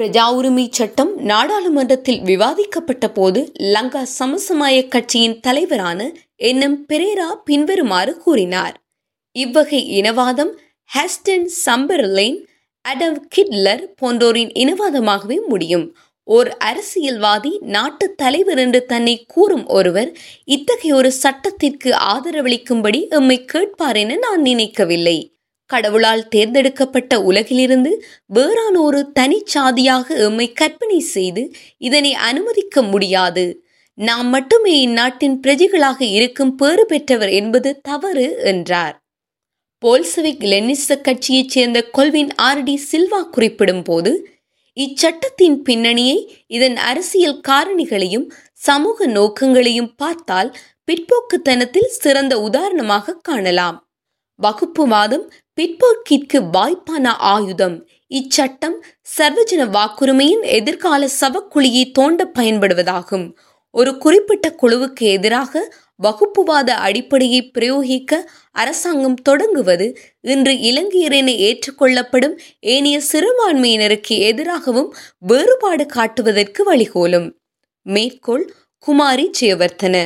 பிரஜா 0.00 0.34
உரிமை 0.34 0.68
சட்டம் 0.70 1.16
நாடாளுமன்றத்தில் 1.16 2.20
விவாதிக்கப்பட்ட 2.20 3.08
போது 3.08 3.52
லங்கா 3.54 4.06
சமசமாய 4.18 4.88
கட்சியின் 4.88 5.40
தலைவரான 5.40 6.12
என் 6.36 6.86
பெரேரா 6.88 7.34
பின்வருமாறு 7.44 8.16
கூறினார். 8.16 8.80
இவ்வகை 9.32 10.00
இனவாதம் 10.00 10.52
ஹஸ்டன் 10.94 11.48
சம்பர்லேன் 11.66 12.38
அடம் 12.80 13.28
கிட்லர் 13.36 13.84
போன்றோரின் 14.02 14.52
இனவாதமாகவே 14.54 15.38
முடியும். 15.48 15.96
ஓர் 16.24 16.56
அரசியல்வாதி 16.56 17.58
நாட்டு 17.60 18.14
தலைவர் 18.14 18.58
என்று 18.58 18.84
தன்னை 18.84 19.24
கூறும் 19.26 19.66
ஒருவர் 19.66 20.16
இத்தகைய 20.44 20.94
ஒரு 20.94 21.12
சட்டத்திற்கு 21.12 21.90
ஆதரவளிக்கும்படி 21.90 23.08
எம்மை 23.08 23.44
கேட்பார் 23.44 23.96
என 23.96 24.16
நான் 24.16 24.40
நினைக்கவில்லை. 24.40 25.37
கடவுளால் 25.72 26.28
தேர்ந்தெடுக்கப்பட்ட 26.28 27.20
உலகிலிருந்து 27.20 27.92
வேறான 28.26 28.80
ஒரு 28.80 29.12
தனிச்சாதியாக 29.18 30.16
எம்மை 30.18 30.52
கற்பனை 30.52 30.98
செய்து 30.98 31.50
இதனை 31.78 32.14
அனுமதிக்க 32.14 32.82
முடியாது. 32.82 33.46
நாம் 33.94 34.28
மட்டுமே 34.28 34.74
இந்நாட்டின் 34.86 35.36
பிரஜைகளாக 35.46 36.00
இருக்கும் 36.00 36.54
பேறு 36.54 36.86
பெற்றவர் 36.86 37.28
என்பது 37.28 37.80
தவறு 37.80 38.26
என்றார். 38.44 38.96
போல்சவிக் 39.82 40.44
லெனிச 40.52 40.96
கட்சியைச் 41.00 41.48
சேர்ந்த 41.48 41.78
கொல்வின் 41.98 42.30
ஆர் 42.36 42.62
டி 42.62 42.74
சில்வா 42.92 43.20
குறிப்பிடும் 43.30 43.82
போது 43.82 44.12
இச்சட்டத்தின் 44.76 45.56
பின்னணியை 45.64 46.18
இதன் 46.46 46.76
அரசியல் 46.76 47.40
காரணிகளையும் 47.48 48.26
சமூக 48.52 49.06
நோக்கங்களையும் 49.06 49.92
பார்த்தால் 49.96 50.50
பிற்போக்குத்தனத்தில் 50.86 51.94
சிறந்த 52.02 52.34
உதாரணமாக 52.40 53.16
காணலாம். 53.22 53.87
வகுப்புவாதம் 54.42 55.30
பிற்போக்கிற்கு 55.56 56.38
வாய்ப்பான 56.52 57.06
ஆயுதம். 57.16 57.88
இச்சட்டம் 58.08 58.76
சர்வஜன 59.18 59.62
வாக்குரிமையின் 59.70 60.42
எதிர்கால 60.42 61.08
சவக்குழியை 61.20 61.90
தோண்ட 61.90 62.30
பயன்படுவதாகும். 62.38 63.32
ஒரு 63.70 63.98
குறிப்பிட்ட 63.98 64.54
குழுவுக்கு 64.62 65.00
எதிராக 65.00 65.74
வகுப்புவாத 66.02 66.74
அடிப்படையை 66.74 67.50
பிரயோகிக்க 67.50 68.30
அரசாங்கம் 68.52 69.14
தொடங்குவது 69.14 69.98
இன்று 70.20 70.52
இலங்கையரின 70.52 71.32
ஏற்றுக்கொள்ளப்படும் 71.48 72.38
ஏனைய 72.60 73.00
சிறுபான்மையினருக்கு 73.12 74.18
எதிராகவும் 74.30 74.94
வேறுபாடு 75.18 75.86
காட்டுவதற்கு 75.86 76.74
வழிகோலும். 76.74 77.28
மேற்கோள் 77.82 78.52
குமாரி 78.78 79.30
ஜெயவர்த்தன 79.40 79.96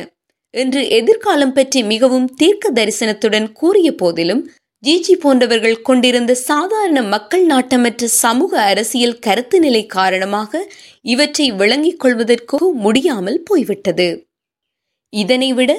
என்று 0.53 0.89
எதிர்காலம் 0.89 1.53
பற்றி 1.53 1.83
மிகவும் 1.83 2.27
தீர்க்க 2.33 2.71
தரிசனத்துடன் 2.71 3.51
கூறிய 3.51 3.95
போதிலும் 3.95 4.43
ஜிஜி 4.83 5.13
போன்றவர்கள் 5.13 5.81
கொண்டிருந்த 5.81 6.35
சாதாரண 6.35 7.01
மக்கள் 7.03 7.45
நாட்டமற்ற 7.45 8.03
சமூக 8.03 8.61
அரசியல் 8.61 9.19
கருத்து 9.19 9.59
நிலை 9.59 9.85
காரணமாக 9.85 10.61
இவற்றை 11.01 11.51
விளங்கிக் 11.51 12.01
கொள்வதற்கோ 12.03 12.59
முடியாமல் 12.73 13.41
போய்விட்டது. 13.43 14.27
இதனை 15.09 15.53
விட 15.53 15.71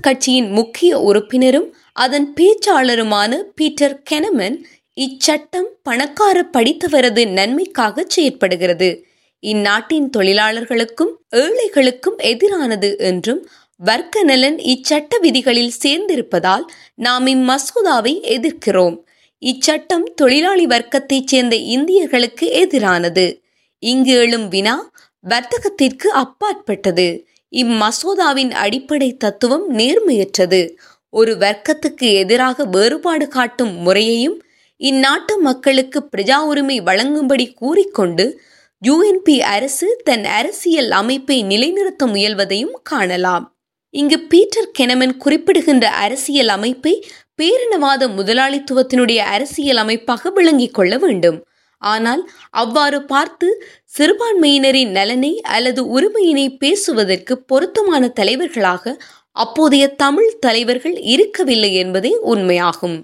கட்சியின் 0.00 0.50
முக்கிய 0.50 1.00
உறுப்பினரும் 1.00 1.68
அதன் 1.92 2.34
பேச்சாளருமான 2.34 3.32
பீட்டர் 3.54 4.02
கெனமன் 4.10 4.58
இச்சட்டம் 4.96 5.68
பணக்கார 5.82 6.48
படித்தவரது 6.52 7.22
நன்மைக்காக 7.28 8.04
செயற்படுகிறது. 8.16 9.02
இந்நாட்டின் 9.42 10.10
தொழிலாளர்களுக்கும் 10.10 11.12
ஏழைகளுக்கும் 11.36 12.18
எதிரானது 12.22 12.96
என்றும் 12.98 13.48
வர்க்க 13.76 14.22
நலன் 14.22 14.56
இச்சட்ட 14.56 15.20
விதிகளில் 15.20 15.72
சேர்ந்திருப்பதால் 15.82 16.64
நாம் 16.94 17.26
இம்மசோதாவை 17.26 18.20
எதிர்க்கிறோம். 18.22 19.02
இச்சட்டம் 19.40 20.14
தொழிலாளி 20.14 20.66
வர்க்கத்தைச் 20.66 21.26
சேர்ந்த 21.26 21.56
இந்தியர்களுக்கு 21.56 22.40
எதிரானது. 22.40 23.40
இங்கு 23.78 24.12
எழும் 24.12 24.48
வினா 24.48 24.90
வர்த்தகத்திற்கு 25.28 26.06
அப்பாற்பட்டது. 26.06 27.26
இம்மசோதாவின் 27.56 28.50
அடிப்படை 28.50 29.16
தத்துவம் 29.16 29.78
நேர்மையற்றது. 29.78 30.76
ஒரு 31.10 31.34
வர்க்கத்துக்கு 31.34 32.12
எதிராக 32.14 32.64
வேறுபாடு 32.64 33.28
காட்டும் 33.28 33.74
முறையையும் 33.74 34.42
இந்நாட்டு 34.78 35.38
மக்களுக்கு 35.40 36.08
பிரஜா 36.16 36.36
உரிமை 36.36 36.80
வழங்கும்படி 36.80 37.54
கூறிக்கொண்டு 37.54 38.40
யூஎன்பி 38.86 39.38
அரசு 39.38 40.00
தன் 40.04 40.24
அரசியல் 40.24 40.90
அமைப்பை 40.90 41.42
நிலைநிறுத்த 41.42 42.06
முயல்வதையும் 42.06 42.72
காணலாம். 42.82 43.53
இங்கு 43.94 44.18
பீட்டர் 44.30 44.70
கெனமன் 44.78 45.14
குறிப்பிடுகின்ற 45.16 45.86
அரசியல் 46.04 46.48
அமைப்பை 46.48 46.94
பேரினவாத 47.42 48.02
முதலாளித்துவத்தினுடைய 48.16 49.20
அரசியல் 49.36 49.76
அமைப்பாக 49.76 50.30
விளங்கிக் 50.30 50.74
கொள்ள 50.74 50.94
வேண்டும். 50.98 51.38
ஆனால் 51.82 52.22
அவ்வாறு 52.62 52.98
பார்த்து 53.04 53.48
சிறுபான்மையினரின் 53.96 54.92
நலனை 54.98 55.32
அல்லது 55.56 55.80
உரிமையினை 55.96 56.46
பேசுவதற்கு 56.58 57.34
பொருத்தமான 57.44 58.08
தலைவர்களாக 58.08 58.94
அப்போதைய 59.36 59.84
தமிழ் 59.94 60.32
தலைவர்கள் 60.38 60.96
இருக்கவில்லை 61.14 61.70
என்பதே 61.74 62.12
உண்மையாகும். 62.32 62.96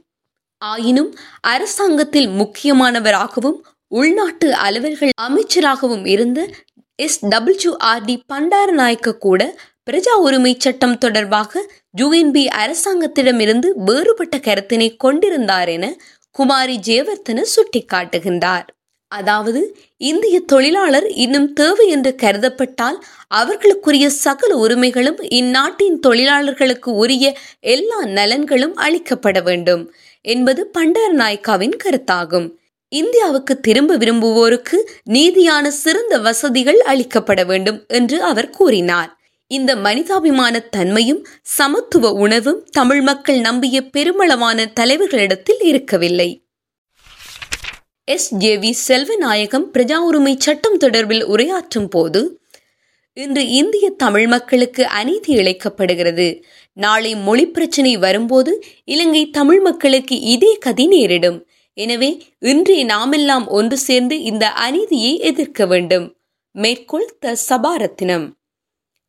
ஆயினும் 0.62 1.11
அரசாங்கத்தில் 1.49 2.30
முக்கியமானவராகவும் 2.40 3.59
உள்நாட்டு 3.92 4.49
அலுவல்கள் 4.66 5.12
அமைச்சராகவும் 5.26 6.04
இருந்த 6.06 6.40
S 6.99 7.20
W 7.26 7.73
R 7.90 8.04
D 8.04 8.14
Bandaranaike 8.32 9.18
கூட 9.18 9.42
பிரஜா 9.87 10.15
உரிமை 10.17 10.57
சட்டம் 10.59 10.99
தொடர்பாக 10.99 11.63
யுஎன்பி 12.01 12.43
அரசாங்கத்திடமிருந்து 12.63 13.69
வேறுபட்ட 13.85 14.37
கருத்தினை 14.39 14.97
கொண்டிருந்தார் 14.97 15.69
என 15.69 15.97
குமாரி 16.31 16.81
ஜெயவர்த்தன 16.87 17.45
சுட்டிக்காட்டுகின்றார். 17.55 18.67
அதாவது 19.09 19.77
இந்திய 19.97 20.41
தொழிலாளர் 20.41 21.07
இன்னும் 21.09 21.53
தேவை 21.53 21.89
என்று 21.89 22.15
கருதப்பட்டால் 22.23 22.99
அவர்களுக்குரிய 23.35 24.07
சகல 24.07 24.57
உரிமைகளும் 24.57 25.21
இந்நாட்டின் 25.21 25.99
தொழிலாளர்களுக்கு 25.99 26.95
உரிய 26.95 27.37
எல்லா 27.61 28.05
நலன்களும் 28.05 28.77
அளிக்கப்பட 28.77 29.43
வேண்டும் 29.43 29.93
என்பது 30.25 30.71
பண்டார 30.79 31.11
நாயக்காவின் 31.15 31.77
கருத்தாகும். 31.85 32.49
இந்தியாவுக்கு 32.89 33.61
திரும்ப 33.61 33.97
விரும்புவோருக்கு 33.97 34.79
நீதியான 35.11 35.67
சிறந்த 35.67 36.19
வசதிகள் 36.19 36.81
அளிக்கப்பட 36.87 37.47
வேண்டும் 37.47 37.85
என்று 37.89 38.23
அவர் 38.23 38.51
கூறினார். 38.51 39.11
இந்த 39.50 39.76
மனிதாபிமான 39.76 40.59
தன்மையும் 40.59 41.26
சமத்துவ 41.42 42.12
உணர்வும் 42.12 42.61
தமிழ் 42.71 43.00
மக்கள் 43.00 43.40
நம்பிய 43.40 43.80
பெருமளவான 43.83 44.66
தலைவர்களிடத்தில் 44.73 45.61
இருக்கவில்லை. 45.61 46.45
எஸ் 48.04 48.35
ஜே 48.35 48.57
வி 48.57 48.73
செல்வநாயகம் 48.88 49.66
பிரஜா 49.73 49.97
உரிமை 49.97 50.37
சட்டம் 50.38 50.78
தொடர்பில் 50.78 51.25
உரையாற்றும் 51.25 51.88
போது 51.88 52.40
இன்று 53.12 53.49
இந்திய 53.49 53.90
தமிழ் 53.90 54.26
மக்களுக்கு 54.26 54.87
அநீதி 54.87 55.33
இழைக்கப்படுகிறது. 55.35 56.42
நாளை 56.73 57.16
மொழி 57.16 57.47
பிரச்சினை 57.47 57.97
வரும்போது 57.97 58.64
இலங்கை 58.85 59.30
தமிழ் 59.30 59.61
மக்களுக்கு 59.61 60.21
இதே 60.21 60.57
கதி 60.59 60.87
நேரிடும். 60.87 61.47
எனவே 61.75 62.23
இன்றைய 62.38 62.85
நாமெல்லாம் 62.85 63.49
ஒன்று 63.49 63.78
சேர்ந்து 63.78 64.23
இந்த 64.23 64.52
அநீதியை 64.66 65.19
எதிர்க்க 65.19 65.66
வேண்டும். 65.66 66.16
மேற்கோள் 66.54 67.16
த 67.19 67.37
சபாரத்தினம். 67.49 68.26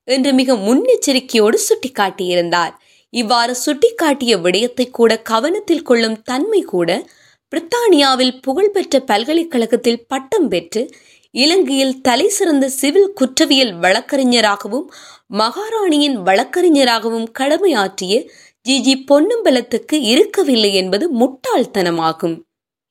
என்று 0.03 0.34
மிக 0.34 0.55
முன்னெச்சரிக்கையோடு 0.55 1.58
சுட்டிக்காட்டியிருந்தார். 1.67 2.74
இவ்வாறு 3.10 3.55
சுட்டிக்காட்டிய 3.65 4.41
விடயத்தை 4.41 4.89
கூட 4.89 5.22
கவனத்தில் 5.22 5.81
கொள்ளும் 5.81 6.22
தன்மை 6.22 6.62
கூட 6.63 6.89
பிரித்தானியாவில் 7.53 8.36
புகழ்பெற்ற 8.41 9.00
பல்கலைக்கழகத்தில் 9.00 10.05
பட்டம் 10.08 10.48
பெற்று 10.48 10.89
இலங்கையில் 11.31 12.01
தலை 12.01 12.27
சிறந்த 12.29 12.70
சிவில் 12.70 13.13
குற்றவியல் 13.13 13.74
வழக்கறிஞராகவும் 13.79 14.88
மகாராணியின் 15.38 16.16
வழக்கறிஞராகவும் 16.16 17.27
கடமையாற்றிய 17.40 18.14
ஜி 18.61 18.81
ஜி 18.81 19.05
பொன்னம்பலத்துக்கு 19.07 19.94
இருக்கவில்லை 19.94 20.74
என்பது 20.74 21.05
முட்டாள்தனமாகும். 21.20 22.35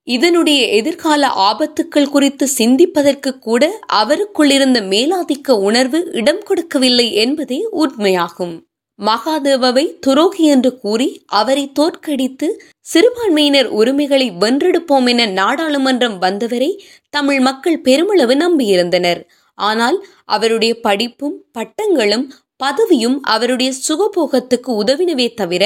இதனுடைய 0.07 0.67
எதிர்கால 0.67 1.27
ஆபத்துக்கள் 1.27 2.09
குறித்து 2.09 2.49
சிந்திப்பதற்கு 2.59 3.39
கூட 3.39 3.65
அவருக்குள் 3.93 4.51
இருந்த 4.51 4.81
மேலாதிக்க 4.81 5.51
உணர்வு 5.51 6.09
இடம் 6.13 6.43
கொடுக்கவில்லை 6.43 7.13
என்பதே 7.15 7.61
உண்மையாகும். 7.73 8.55
மகாதேவவை 8.99 9.85
துரோகி 9.99 10.45
என்று 10.45 10.71
கூறி 10.79 11.09
அவரை 11.27 11.73
தோற்கடித்து 11.73 12.49
சிறுபான்மையினர் 12.81 13.69
உரிமைகளை 13.71 14.31
வென்றெடுப்போம் 14.41 15.07
என 15.07 15.27
நாடாளுமன்றம் 15.27 16.19
வந்தவரை 16.19 16.71
தமிழ் 17.11 17.41
மக்கள் 17.41 17.81
பெருமளவு 17.81 18.35
நம்பியிருந்தனர். 18.35 19.21
ஆனால் 19.55 19.99
அவருடைய 20.25 20.81
படிப்பும் 20.81 21.37
பட்டங்களும் 21.53 22.27
பதவியும் 22.65 23.19
அவருடைய 23.21 23.73
சுகபோகத்துக்கு 23.89 24.71
உதவினவே 24.83 25.29
தவிர 25.35 25.63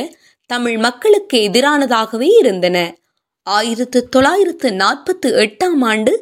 தமிழ் 0.50 0.76
மக்களுக்கு 0.76 1.36
எதிரானதாகவே 1.48 2.28
இருந்தன. 2.38 2.78
ஆயிரத்து 3.46 4.08
தொள்ளாயிரத்து 4.08 4.70
நாற்பத்தி 4.70 5.28
எட்டாம் 5.34 5.82
ஆண்டு 5.84 6.12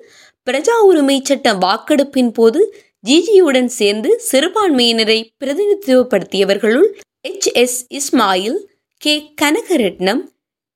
பிரஜா 0.46 0.76
உரிமை 0.80 1.20
சட்ட 1.24 1.54
வாக்கெடுப்பின் 1.54 2.32
போது 2.32 2.60
ஜிஜியுடன் 3.06 3.66
சேர்ந்து 3.66 4.22
சிறுபான்மையினரை 4.32 5.30
பிரதிநிதித்துவப்படுத்தியவர்களுள் 5.44 6.88
H 7.20 7.48
S 7.54 7.86
Ismail 7.90 8.58
K 9.00 9.34
Kanagaratnam 9.42 10.22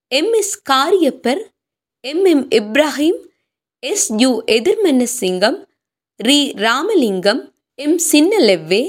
M 0.09 0.33
S 0.33 0.63
Kariapper 0.63 1.43
M 2.01 2.25
M 2.25 2.45
Ibrahim 2.51 3.21
S 3.83 4.11
U 4.17 4.31
Ethirmannasingham 5.03 5.59
T 6.21 6.53
Ramalingam 6.57 7.43
M 7.79 7.99
Sinnalebbe 8.13 8.83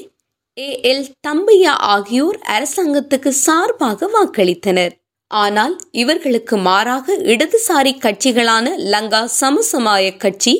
A 0.57 0.67
L 0.81 1.07
Thambiah 1.27 1.73
ஆகியோர் 1.93 2.37
அரசாங்கத்துக்கு 2.47 3.29
சார்பாக 3.29 4.07
வாக்களித்தனர். 4.07 4.93
ஆனால் 5.31 5.73
இவர்களுக்கு 5.91 6.55
மாறாக 6.57 7.15
இடதுசாரி 7.25 7.93
கட்சிகளான 7.99 8.67
லங்கா 8.85 9.21
சமசமாய 9.39 10.05
கட்சி 10.17 10.53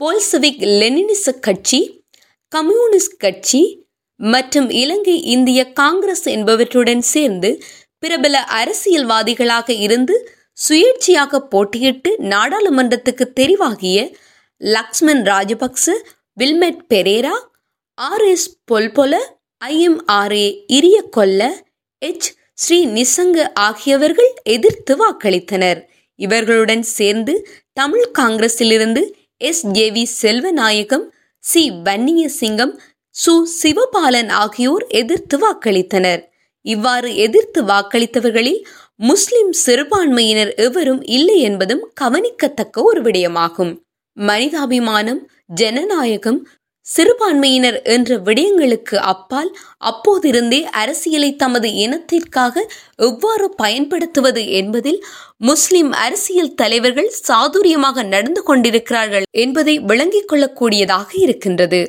போல்சவிக் 0.00 0.64
லெனினிச 0.80 1.32
கட்சி 1.40 1.80
கம்யூனிஸ்ட் 2.52 3.18
கட்சி 3.18 3.62
மற்றும் 4.20 4.68
இலங்கை 4.74 5.16
இந்திய 5.26 5.60
காங்கிரஸ் 5.72 6.26
என்பவற்றுடன் 6.28 7.04
சேர்ந்து 7.08 7.50
பிரபல 7.98 8.36
அரசியல்வாதிகளாக 8.54 9.68
இருந்து 9.78 10.14
சுயேட்சையாக 10.58 11.40
போட்டியிட்டு 11.50 12.10
நாடாளுமன்றத்துக்கு 12.28 13.24
தெரிவாகிய 13.40 13.98
Lakshman 14.60 15.22
Rajapaksa 15.24 15.84
Wilmot 16.36 16.82
Perera 16.90 17.34
R 17.98 18.24
S 18.24 18.48
Polpola 18.64 19.14
I M R A 19.62 20.46
Iriyagolle 21.10 21.42
H 22.02 22.28
Sri 22.58 22.86
Nissanka 22.88 23.38
ஆகியவர்கள் 23.58 24.30
எதிர்த்து 24.46 24.92
வாக்களித்தனர். 24.96 25.80
இவர்களுடன் 26.18 26.82
சேர்ந்து 26.90 27.34
Tamil 27.72 28.06
காங்கிரஸிலிருந்து 28.18 29.02
S. 29.40 29.66
J. 29.66 29.90
V. 29.90 30.04
Chelvanayakam 30.22 31.04
C. 31.44 31.70
Vanniasingam 32.28 32.72
சு. 33.14 33.34
சிவபாலன் 33.58 34.28
ஆகியோர் 34.36 34.86
எதிர்த்து 34.92 35.38
வாக்களித்தனர். 35.38 36.22
இவ்வாறு 36.64 37.16
எதிர்த்து 37.16 37.62
வாக்களித்தவர்களில் 37.64 38.60
முஸ்லிம் 39.00 39.52
சிறுபான்மையினர் 39.66 40.54
எவரும் 40.58 41.02
இல்லை 41.10 41.40
என்பதும் 41.40 41.90
கவனிக்கத்தக்க 41.94 42.82
ஒரு 42.82 43.02
விடயமாகும். 43.02 43.72
மனிதாபிமானம் 44.16 45.20
ஜனநாயகம் 45.54 46.40
சிறுபான்மையினர் 46.88 47.82
என்ற 47.82 48.16
விடயங்களுக்கு 48.16 48.96
அப்பால் 49.12 49.50
அப்போதிருந்தே 49.84 50.60
அரசியலை 50.72 51.36
தமது 51.36 51.68
இனத்திற்காக 51.74 52.64
எவ்வாறு 52.96 53.54
பயன்படுத்துவது 53.56 54.42
என்பதில் 54.52 55.00
முஸ்லிம் 55.38 55.92
அரசியல் 55.92 56.54
தலைவர்கள் 56.54 57.12
சாதுரியமாக 57.28 58.06
நடந்து 58.06 58.42
கொண்டிருக்கிறார்கள் 58.42 59.26
என்பதை 59.36 59.78
விளங்கிக் 59.80 60.28
கொள்ளக்கூடியதாக 60.32 61.08
இருக்கின்றது. 61.18 61.82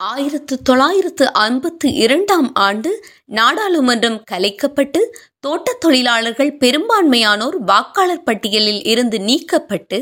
ஆயிரத்து 0.00 0.54
தொள்ளாயிரத்து 0.62 1.32
ஐம்பத்து 1.32 1.88
இரண்டாம் 1.94 2.54
ஆண்டு 2.54 2.90
நாடாளுமன்றம் 3.32 4.20
கலைக்கப்பட்டு 4.30 5.00
தோட்டத் 5.40 5.80
தொழிலாளர்கள் 5.80 6.56
பெரும்பான்மையானோர் 6.56 7.56
வாக்காளர் 7.66 8.24
பட்டியலில் 8.24 8.82
இருந்து 8.84 9.18
நீக்கப்பட்டு 9.18 9.98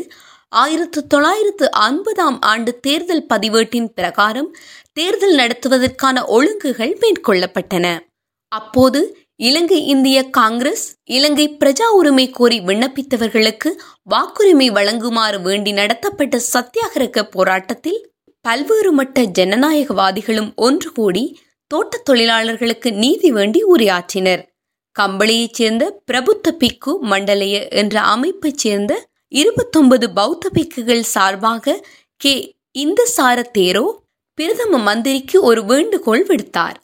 ஆயிரத்து 0.52 1.06
தொள்ளாயிரத்து 1.06 1.70
ஐம்பதாம் 1.80 2.36
ஆண்டு 2.40 2.80
தேர்தல் 2.80 3.26
பதிவேட்டின் 3.26 3.92
பிரகாரம் 3.92 4.56
தேர்தல் 4.92 5.34
நடத்துவதற்கான 5.34 6.22
ஒழுங்குகள் 6.26 6.94
மேற்கொள்ளப்பட்டன. 7.02 7.98
அப்போது 8.48 9.00
இலங்கை 9.36 9.86
இந்திய 9.86 10.30
காங்கிரஸ் 10.30 10.94
இலங்கை 11.04 11.56
பிரஜா 11.60 11.86
உரிமை 11.92 12.30
கோரி 12.30 12.58
விண்ணப்பித்தவர்களுக்கு 12.60 13.70
வாக்குரிமை 14.10 14.66
வழங்குமாறு 14.78 15.42
வேண்டி 15.42 15.72
நடத்தப்பட்ட 15.72 16.40
சத்தியாகிரக 16.52 17.22
போராட்டத்தில் 17.22 18.00
பல்வேறு 18.40 19.02
மட்ட 19.02 19.24
ஜனநாயகவாதிகளும் 19.38 20.50
ஒன்று 20.56 20.92
கூடி 20.92 21.24
தோட்ட 21.66 21.96
தொழிலாளர்களுக்கு 21.98 22.92
நீதி 22.92 23.32
வேண்டி 23.32 23.64
உரையாற்றினர். 23.64 24.42
கம்பளியைச் 24.96 25.52
சேர்ந்த 25.52 26.02
பிரபுத்த 26.12 26.50
பிக்கு 26.50 26.92
மண்டலைய 27.02 27.70
என்ற 27.70 28.00
அமைப்பைச் 28.00 28.58
சேர்ந்த 28.58 28.92
இருபத்தொன்பது 29.32 30.10
பௌத்த 30.10 30.50
பிக்குகள் 30.54 31.02
சார்பாக 31.14 31.74
கே. 32.16 32.34
இந்தசார 32.72 33.50
தேரோ 33.58 33.84
பிரதம 34.38 34.78
மந்திரிக்கு 34.78 35.42
ஒரு 35.42 35.64
வேண்டுகோள் 35.64 36.24
விடுத்தார். 36.26 36.78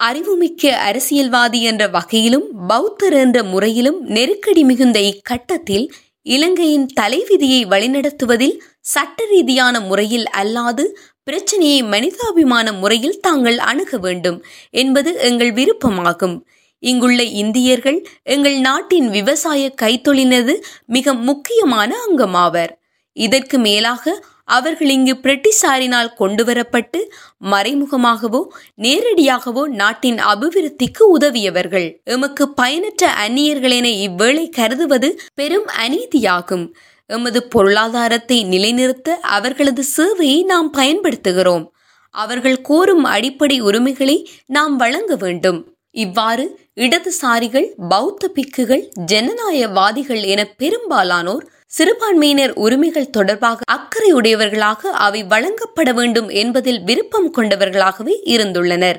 அறிவுமிக்க 0.00 0.72
அரசியல்வாதி 0.88 1.62
என்ற 1.62 1.88
வகையிலும் 1.88 2.48
பௌத்தர் 2.68 3.16
என்ற 3.24 3.42
முறையிலும் 3.42 4.00
நெருக்கடி 4.06 4.64
மிகுந்த 4.64 4.98
இக்கட்டத்தில் 5.00 5.86
இலங்கையின் 6.26 6.86
தலைவிதியை 7.00 7.60
வழிநடத்துவதில் 7.64 8.56
சட்ட 8.80 9.24
ரீதியான 9.24 9.80
முறையில் 9.80 10.26
அல்லாது 10.38 10.84
பிரச்சனையை 11.22 11.82
மனிதாபிமான 11.82 12.72
முறையில் 12.72 13.20
தாங்கள் 13.20 13.58
அணுக 13.70 13.98
வேண்டும் 13.98 14.38
என்பது 14.70 15.10
எங்கள் 15.28 15.52
விருப்பமாகும். 15.52 16.36
இங்குள்ள 16.78 17.22
இந்தியர்கள் 17.22 18.06
எங்கள் 18.22 18.58
நாட்டின் 18.58 19.08
விவசாய 19.08 19.74
கைத்தொழினது 19.82 20.54
மிக 20.86 21.14
முக்கியமான 21.14 21.96
அங்கமாவர். 22.08 22.68
இதற்கு 23.12 23.58
மேலாக 23.58 24.24
அவர்கள் 24.44 24.88
இங்கு 24.88 25.14
பிரிட்டிஷாரினால் 25.22 26.10
கொண்டுவரப்பட்டு 26.18 26.98
மறைமுகமாகவோ 27.44 28.40
நேரடியாகவோ 28.76 29.66
நாட்டின் 29.66 30.16
அபிவிருத்திக்கு 30.16 31.02
உதவியவர்கள். 31.18 32.02
எமக்கு 32.04 32.48
பயனற்ற 32.48 33.10
அந்நியர்கள் 33.10 33.70
என 33.70 33.88
இவ்வேளை 33.88 34.48
கருதுவது 34.48 35.20
பெரும் 35.34 35.66
அநீதியாகும். 35.78 36.72
எமது 37.06 37.48
பொருளாதாரத்தை 37.48 38.44
நிலைநிறுத்த 38.44 39.16
அவர்களது 39.16 39.84
சேவையை 39.96 40.44
நாம் 40.44 40.72
பயன்படுத்துகிறோம். 40.74 41.66
அவர்கள் 42.10 42.60
கோரும் 42.60 43.04
அடிப்படை 43.04 43.60
உரிமைகளை 43.60 44.30
நாம் 44.46 44.76
வழங்க 44.76 45.16
வேண்டும். 45.16 45.74
இவ்வாறு 45.90 46.65
இடதுசாரிகள் 46.76 47.68
பௌத்த 47.88 48.30
பிக்குகள் 48.34 48.82
ஜனநாயகவாதிகள் 49.12 50.22
என 50.24 50.44
பெரும்பாலானோர் 50.56 51.44
சிறுபான்மையினர் 51.66 52.52
உரிமைகள் 52.54 53.10
தொடர்பாக 53.10 53.64
அக்கறையுடையவர்களாக 53.72 54.90
அவை 54.98 55.24
வழங்கப்பட 55.24 55.92
வேண்டும் 55.92 56.28
என்பதில் 56.28 56.82
விருப்பம் 56.82 57.34
கொண்டவர்களாகவே 57.34 58.14
இருந்துள்ளனர். 58.24 58.98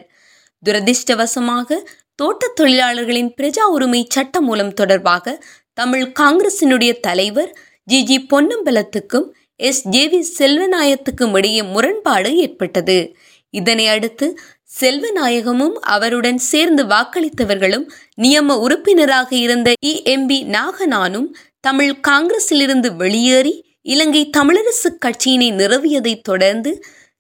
துரதிர்ஷ்டவசமாக 0.64 1.80
தோட்டத் 2.16 2.56
தொழிலாளர்களின் 2.56 3.34
பிரஜா 3.42 3.64
உரிமை 3.70 4.06
சட்ட 4.10 4.42
மூலம் 4.42 4.74
தொடர்பாக 4.74 5.38
தமிழ் 5.74 6.12
காங்கிரசினுடைய 6.20 7.00
தலைவர் 7.00 7.52
ஜி. 7.84 8.04
ஜி. 8.04 8.28
பொன்னம்பலத்துக்கும் 8.34 9.28
எஸ். 9.56 9.88
ஜே. 9.88 10.04
வி. 10.10 10.24
செல்வநாயத்துக்கும் 10.40 11.38
இடையே 11.38 11.64
முரண்பாடு 11.64 12.38
ஏற்பட்டது. 12.38 12.98
இதனை 13.54 13.88
அடுத்து 13.88 14.26
செல்வநாயகமும் 14.70 15.76
அவருடன் 15.88 16.40
சேர்ந்து 16.44 16.84
வாக்களித்தவர்களும் 16.86 17.86
நியம 18.22 18.56
உறுப்பினராக 18.58 19.30
இருந்த 19.36 19.70
இ. 19.86 19.94
எம். 20.06 20.28
பி. 20.28 20.38
நாகனானும் 20.50 21.28
தமிழ் 21.64 21.94
காங்கிரசிலிருந்து 22.08 22.90
வெளியேறி 22.96 23.54
இலங்கை 23.86 24.30
தமிழரசு 24.38 24.90
கட்சியினை 25.06 25.50
நிறுவியதைத் 25.54 26.24
தொடர்ந்து 26.24 26.72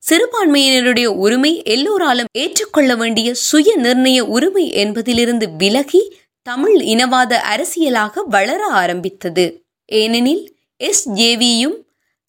சிறுபான்மையினருடைய 0.03 1.07
உரிமை 1.19 1.53
எல்லோராலும் 1.65 2.31
ஏற்றுக்கொள்ள 2.37 2.95
வேண்டிய 2.95 3.33
சுய 3.47 3.77
நிர்ணய 3.77 4.19
உரிமை 4.29 4.65
என்பதிலிருந்து 4.75 5.47
விலகி 5.57 6.03
தமிழ் 6.45 6.77
இனவாத 6.85 7.33
அரசியலாக 7.53 8.23
வளர 8.27 8.61
ஆரம்பித்தது. 8.75 9.45
ஏனெனில் 9.91 10.43
எஸ். 10.81 11.05
ஜேவியும் 11.11 11.77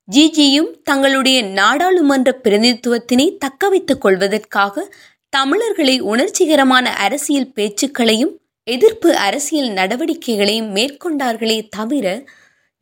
ஜிஜியும் 0.08 0.70
தங்களுடைய 0.82 1.38
நாடாளுமன்ற 1.52 2.40
பிரதிநிதித்துவத்தினை 2.44 3.26
தக்கவைத்துக் 3.44 3.98
கொள்வதற்காக 3.98 4.84
தமிழர்களை 5.32 6.00
உணர்ச்சிகரமான 6.00 6.86
அரசியல் 6.96 7.52
பேச்சுக்களையும் 7.54 8.32
எதிர்ப்பு 8.62 9.16
அரசியல் 9.16 9.68
நடவடிக்கைகளையும் 9.68 10.70
மேற்கொண்டார்களே 10.76 11.68
தவிர 11.68 12.06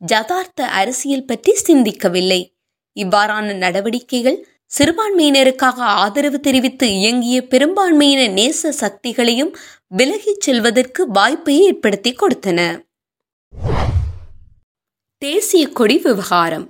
ஜதார்த்த 0.01 0.61
அரசியல் 0.61 1.25
பற்றி 1.25 1.53
சிந்திக்கவில்லை. 1.67 2.41
இவ்வாறான 2.95 3.55
நடவடிக்கைகள் 3.55 4.47
சிறுபான்மையினருக்காக 4.77 5.79
ஆதரவு 6.01 6.39
தெரிவித்து 6.39 6.87
இயங்கிய 6.91 7.37
பெரும்பான்மையின 7.51 8.21
நேச 8.31 8.71
சக்திகளையும் 8.81 9.51
விலகிச் 9.87 10.41
செல்வதற்கு 10.41 11.07
வாய்ப்பை 11.07 11.55
ஏற்படுத்தி 11.61 12.13
கொடுத்தன. 12.13 12.59
தேசிய 15.21 15.67
கொடி 15.69 15.97
விவகாரம். 15.97 16.67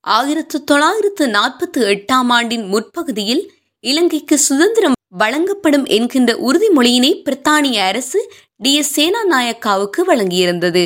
ஆயிரத்து 0.00 0.64
தொள்ளாயிரத்து 0.64 1.26
நாற்பத்தி 1.26 1.80
எட்டாம் 1.94 2.30
ஆண்டின் 2.36 2.66
முற்பகுதியில் 2.66 3.42
இலங்கைக்கு 3.84 4.38
சுதந்திரம் 4.38 4.98
வழங்கப்படும் 5.12 5.86
என்கின்ற 5.86 6.32
உறுதிமொழியினை 6.40 7.22
பிரித்தானிய 7.24 7.78
அரசு 7.82 8.20
டி. 8.56 8.74
எஸ். 8.74 9.00
சேனாநாயக்காவுக்கு 9.00 10.00
வழங்கியிருந்தது. 10.06 10.84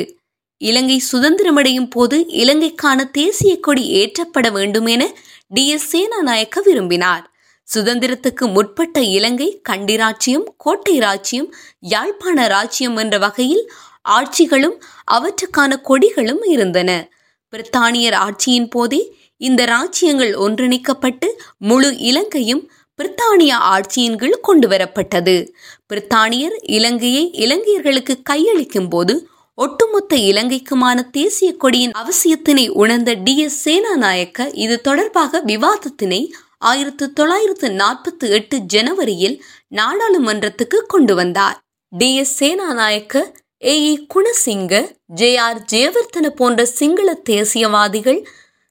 இலங்கை 0.61 1.01
சுதந்திரமடையும் 1.11 1.89
போது 1.89 2.17
இலங்கைக்கான 2.33 3.11
தேசிய 3.11 3.59
கொடி 3.59 3.83
ஏற்றப்பட 3.93 4.51
வேண்டும் 4.51 4.85
என 4.85 5.03
டி. 5.47 5.67
எஸ். 5.67 5.97
சேனாநாயக்க 5.97 6.59
விரும்பினார். 6.63 7.25
சுதந்திரத்துக்கு 7.67 8.51
முற்பட்ட 8.53 9.01
இலங்கை 9.01 9.61
கண்டிராட்சியம் 9.69 10.47
கோட்டை 10.57 10.99
ராச்சியம் 10.99 11.49
யாழ்ப்பாண 11.79 12.47
ராச்சியம் 12.47 12.99
என்ற 12.99 13.17
வகையில் 13.17 13.63
ஆட்சிகளும் 14.09 14.77
அவற்றுக்கான 15.11 15.81
கொடிகளும் 15.89 16.43
இருந்தன. 16.47 16.89
பிரித்தானியர் 17.53 18.17
ஆட்சியின் 18.25 18.69
போதே 18.69 19.01
இந்த 19.41 19.65
ராச்சியங்கள் 19.65 20.33
ஒன்றிணைக்கப்பட்டு 20.37 21.27
முழு 21.61 21.97
இலங்கையும் 22.01 22.63
பிரித்தானிய 22.99 23.53
ஆட்சியின் 23.71 24.15
கீழ் 24.15 24.35
கொண்டு 24.41 24.67
வரப்பட்டது 24.67 25.35
பிரித்தானியர் 25.89 26.55
இலங்கையை 26.69 27.23
இலங்கையர்களுக்கு 27.35 28.13
கையளிக்கும் 28.29 28.89
போது 28.89 29.13
ஒட்டுமொத்த 29.57 30.15
இலங்கைக்குமான 30.29 30.97
தேசிய 31.11 31.49
கொடியின் 31.57 31.93
அவசியத்தினை 31.95 32.69
உணர்ந்த 32.73 33.13
டி. 33.25 33.37
எஸ். 33.37 33.59
சேனாநாயக்க 33.65 34.47
இது 34.55 34.81
தொடர்பாக 34.81 35.41
விவாதத்தினை 35.45 36.21
ஆயிரத்து 36.61 37.13
தொள்ளாயிரத்து 37.13 37.67
நாற்பத்தி 37.73 38.27
எட்டு 38.29 38.57
ஜனவரியில் 38.73 39.37
நாடாளுமன்றத்துக்கு 39.75 40.79
கொண்டு 40.87 41.15
வந்தார். 41.15 41.57
D. 41.91 42.15
S. 42.15 42.43
Senanayake 42.43 43.15
A. 43.63 43.75
E 43.89 43.93
Goonesinghe 44.13 44.73
J. 45.13 45.37
R. 45.37 45.61
Jayewardene 45.71 46.29
போன்ற 46.35 46.65
சிங்கள 46.75 47.13
தேசியவாதிகள் 47.29 48.19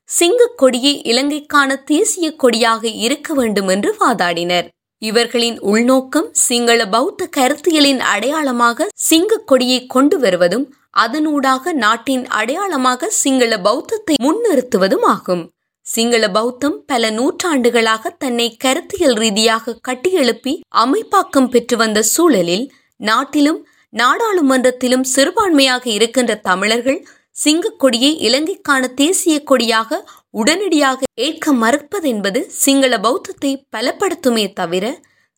சிங்கக் 0.09 0.57
கொடியே 0.57 0.93
இலங்கைக்கான 1.05 1.77
தேசிய 1.85 2.27
கொடியாக 2.37 2.83
இருக்க 3.05 3.35
வேண்டும் 3.35 3.69
என்று 3.69 3.91
வாதாடினர். 4.01 4.67
இவர்களின் 5.03 5.59
உள்நோக்கம் 5.61 6.29
சிங்கள 6.33 6.81
பௌத்த 6.87 7.29
கருத்தியலின் 7.37 8.03
அடையாளமாக 8.13 8.89
சிங்க 9.09 9.41
கொடியை 9.47 9.87
கொண்டு 9.87 10.19
வருவதும் 10.19 10.67
அதனூடாக 10.99 11.73
நாட்டின் 11.73 12.25
அடையாளமாக 12.29 13.11
சிங்கள 13.23 13.53
பௌத்தத்தை 13.59 14.15
முன்னிறுத்துவதும் 14.23 15.07
ஆகும். 15.07 15.43
சிங்கள 15.87 16.25
பௌத்தம் 16.31 16.77
பல 16.87 17.11
நூற்றாண்டுகளாக 17.11 18.15
தன்னை 18.19 18.57
கருத்தியல் 18.65 19.15
ரீதியாக 19.15 19.79
கட்டியெழுப்பி 19.89 20.55
அமைப்பாக்கம் 20.85 21.51
பெற்று 21.51 21.77
வந்த 21.77 22.03
சூழலில் 22.03 22.67
நாட்டிலும் 23.01 23.61
நாடாளுமன்றத்திலும் 23.93 25.05
சிறுபான்மையாக 25.15 25.85
இருக்கின்ற 25.91 26.35
தமிழர்கள் 26.43 27.01
சிங்கக்கொடியை 27.37 28.11
இலங்கைக்கான 28.19 28.83
தேசிய 28.95 29.43
கொடியாக 29.43 29.99
உடனடியாக 30.35 31.01
ஏற்க 31.21 31.53
மறுப்பதென்பது 31.55 32.41
சிங்கள 32.57 32.99
பௌத்தத்தை 32.99 33.53
பலப்படுத்துமே 33.77 34.53
தவிர 34.53 34.85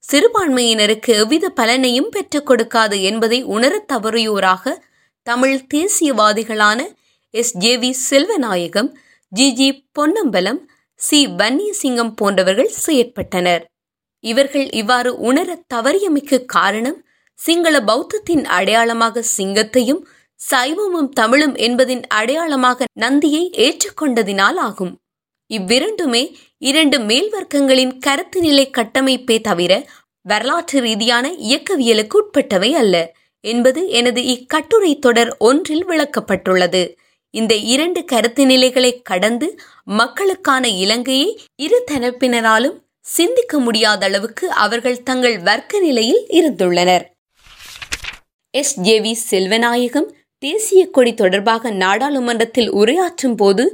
சிறுபான்மையினருக்கு 0.05 1.11
எவ்வித 1.15 1.47
பலனையும் 1.51 2.11
பெற்றுக் 2.11 2.49
கொடுக்காது 2.51 2.97
என்பதை 3.03 3.43
உணரத் 3.47 3.89
தவறியோராக 3.93 4.75
Tamil 5.27 5.57
தேசியவாதிகளான 5.75 6.79
S. 7.35 7.55
J. 7.57 7.77
V. 7.77 7.91
Chelvanayakam 8.11 8.91
G. 9.33 9.53
G. 9.53 9.69
Ponnambalam 9.93 10.61
C. 11.01 11.27
Vanniasingam 11.39 12.13
போன்றவர்கள் 12.15 12.71
செயற்பட்டனர். 12.87 13.65
இவர்கள் 14.25 14.71
இவ்வாறு 14.73 15.11
உணரத் 15.23 15.67
தவறியமைக்கு 15.75 16.45
காரணம் 16.49 16.99
சிங்கள 17.39 17.81
பௌத்தத்தின் 17.85 18.45
அடையாளமாக 18.51 19.25
சிங்கத்தையும் 19.37 20.03
சைவமும் 20.40 21.09
தமிழும் 21.09 21.55
என்பதின் 21.55 22.03
அடையாளமாக 22.07 22.85
நந்தியை 22.92 23.51
ஏற்றுக்கொண்டதினால் 23.57 24.59
ஆகும். 24.59 24.92
இவ்விரண்டுமே 25.51 26.22
இரண்டு 26.59 26.99
மேல்வர்க்கங்களின் 26.99 27.99
கருத்து 27.99 28.40
நிலை 28.40 28.70
கட்டமைப்பே 28.70 29.40
தவிர 29.40 29.72
வரலாற்று 30.20 30.81
ரீதியான 30.81 31.27
இயக்கவியலுக்கு 31.33 32.16
உட்பட்டவை 32.20 32.70
அல்ல 32.70 33.12
என்பது 33.44 33.88
எனது 33.88 34.20
இக்கட்டுரை 34.27 34.99
தொடர் 34.99 35.37
ஒன்றில் 35.38 35.87
விளக்கப்பட்டுள்ளது. 35.88 36.94
இந்த 37.35 37.55
இரண்டு 37.55 38.05
கருத்து 38.05 38.46
நிலைகளை 38.46 39.03
கடந்து 39.03 39.61
மக்களுக்கான 39.85 40.68
இலங்கையை 40.68 41.40
இரு 41.57 41.85
தரப்பினராலும் 41.90 42.77
சிந்திக்க 43.01 43.59
முடியாத 43.59 44.07
அளவுக்கு 44.07 44.51
அவர்கள் 44.51 45.03
தங்கள் 45.03 45.38
வர்க்க 45.38 45.81
நிலையில் 45.81 46.22
இருந்துள்ளனர். 46.29 47.05
எஸ். 48.55 48.81
ஜே. 48.81 49.01
வி. 49.01 49.14
செல்வநாயகம் 49.31 50.09
தேசிய 50.47 50.83
கொடி 50.91 51.13
தொடர்பாக 51.15 51.71
நாடாளுமன்றத்தில் 51.75 52.71
உரையாற்றும் 52.73 53.37
போது 53.37 53.65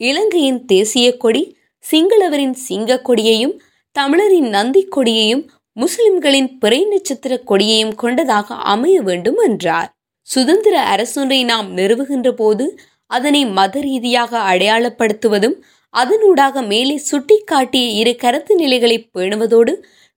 இலங்கையின் 0.00 0.60
தேசிய 0.64 1.06
கொடி 1.16 1.42
சிங்களவரின் 1.84 2.54
சிங்க 2.66 3.00
கொடியையும் 3.00 3.54
தமிழரின் 3.96 4.48
நந்தி 4.48 4.82
கொடியையும் 4.88 5.42
முஸ்லிம்களின் 5.76 6.48
பிறை 6.58 6.80
நட்சத்திர 6.84 7.34
கொடியையும் 7.50 7.94
கொண்டதாக 7.94 8.54
அமைய 8.64 8.96
வேண்டும் 9.02 9.38
என்றார். 9.38 9.88
சுதந்திர 10.28 10.74
அரசொன்றை 10.92 11.38
நாம் 11.44 11.68
நிறுவுகின்ற 11.76 12.28
போது 12.32 12.66
அதனை 13.10 13.42
மத 13.46 13.80
ரீதியாக 13.80 14.32
அடையாளப்படுத்துவதும் 14.50 15.56
அதனூடாக 15.94 16.62
மேலே 16.66 16.96
சுட்டிக்காட்டிய 17.10 17.86
இரு 18.00 18.12
கருத்து 18.16 18.52
நிலைகளை 18.56 18.98
பேணுவதோடு 19.14 19.72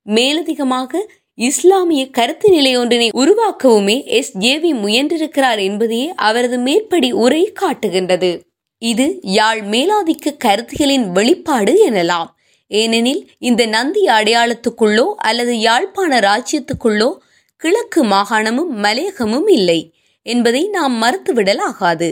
மேலதிகமாக 0.05 1.01
இஸ்லாமிய 1.37 2.09
கருத்து 2.09 2.49
நிலை 2.49 2.77
ஒன்றினை 2.77 3.07
உருவாக்கவுமே 3.13 3.95
எஸ் 4.17 4.37
ஜேவி 4.37 4.69
முயன்றிருக்கிறார் 4.83 5.59
என்பதையே 5.59 6.13
அவரது 6.27 6.57
மேற்படி 6.57 7.11
உரை 7.11 7.51
காட்டுகின்றது. 7.51 8.29
இது 8.81 9.19
யாழ் 9.21 9.61
மேலாதிக்க 9.73 10.33
கருத்துகளின் 10.37 11.05
வெளிப்பாடு 11.11 11.73
எனலாம். 11.89 12.29
ஏனெனில் 12.71 13.21
இந்த 13.39 13.65
நந்தி 13.65 14.03
அடையாளத்துக்குள்ளோ 14.05 15.05
அல்லது 15.29 15.53
யாழ்ப்பாண 15.59 16.19
ராஜ்யத்துக்குள்ளோ 16.19 17.09
கிழக்கு 17.61 18.01
மாகாணமும் 18.05 18.71
மலையகமும் 18.85 19.49
இல்லை 19.49 19.79
என்பதை 20.25 20.63
நாம் 20.67 20.95
மறுத்துவிடலாகாது. 21.01 22.09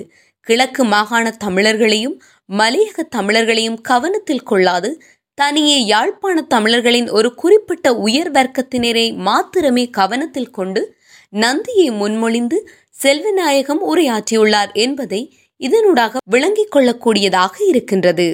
கிழக்கு 0.48 0.84
மாகாண 0.84 1.26
தமிழர்களையும் 1.44 2.18
மலையக 2.50 3.06
தமிழர்களையும் 3.16 3.82
கவனத்தில் 3.82 4.48
கொள்ளாது 4.50 4.90
தனியே 5.38 5.86
யாழ்ப்பாண 5.86 6.41
தமிழர்களின் 6.41 7.10
ஒரு 7.10 7.36
குறிப்பிட்ட 7.36 7.96
உயர் 7.98 8.32
வர்க்கத்தினரை 8.32 9.15
மாத்திரமே 9.17 9.89
கவனத்தில் 9.89 10.50
கொண்டு 10.50 10.82
நந்தியை 11.30 11.91
முன்மொழிந்து 11.91 12.58
செல்வநாயகம் 13.04 13.82
உரையாற்றியுள்ளார் 13.91 14.72
என்பதை 14.76 15.22
இதனூடாக 15.60 16.17
விளங்கிக் 16.30 16.74
கொள்ளக்கூடியதாக 16.76 17.56
இருக்கின்றது. 17.67 18.28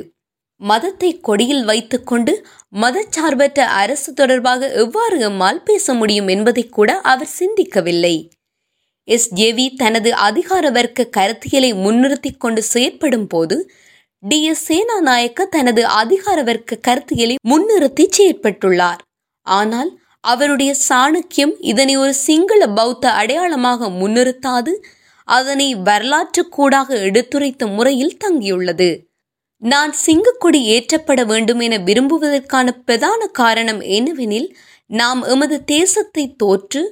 மதத்தை 0.61 1.19
கொடியில் 1.19 1.63
வைத்துக்கொண்டு 1.63 2.33
மதச்சார்பற்ற 2.75 3.59
அரசு 3.59 4.13
தொடர்பாக 4.13 4.71
எவ்வாறு 4.73 5.29
எம்மால் 5.29 5.63
பேச 5.63 5.93
முடியும் 5.93 6.27
என்பதை 6.27 6.69
கூட 6.69 6.99
அவர் 7.01 7.31
சிந்திக்கவில்லை. 7.39 8.15
எஸ். 9.07 9.35
ஜேவி 9.35 9.75
தனது 9.75 10.13
அதிகார 10.13 10.71
வர்க்க 10.71 11.09
கருத்தியலை 11.17 11.71
முன்னிறுத்திக் 11.75 12.37
கொண்டு 12.37 12.63
செயற்படும் 12.63 13.27
போது 13.27 13.55
டி. 14.23 14.43
எஸ். 14.43 14.63
சேனாநாயக்க 14.67 15.45
தனது 15.49 15.85
அதிகார 15.85 16.43
வர்க்க 16.43 16.77
கருத்தியலை 16.87 17.35
முன்னிறுத்தி 17.49 18.05
செயற்பட்டுள்ளார். 18.17 19.01
ஆனால் 19.47 19.91
அவருடைய 20.23 20.75
சாணக்கியம் 20.89 21.53
இதனை 21.59 21.97
ஒரு 21.97 22.13
சிங்கள 22.13 22.67
பௌத்த 22.67 23.11
அடையாளமாக 23.11 23.89
முன்னிறுத்தாது 23.89 24.73
அதனை 25.27 25.75
வரலாற்று 25.75 26.47
கூடாக 26.47 26.95
எடுத்துரைத்த 26.95 27.67
முறையில் 27.67 28.17
தங்கியுள்ளது. 28.25 28.89
நான் 29.61 29.93
சிங்கக்கொடி 30.05 30.59
ஏற்றப்பட 30.67 31.21
வேண்டும் 31.25 31.59
என 31.59 31.77
விரும்புவதற்கான 31.77 32.67
பிரதான 32.85 33.21
காரணம் 33.25 33.81
என்னவெனில் 33.81 34.49
நாம் 34.85 35.21
எமது 35.23 35.63
தேசத்தை 35.63 36.35
தோற்று 36.37 36.83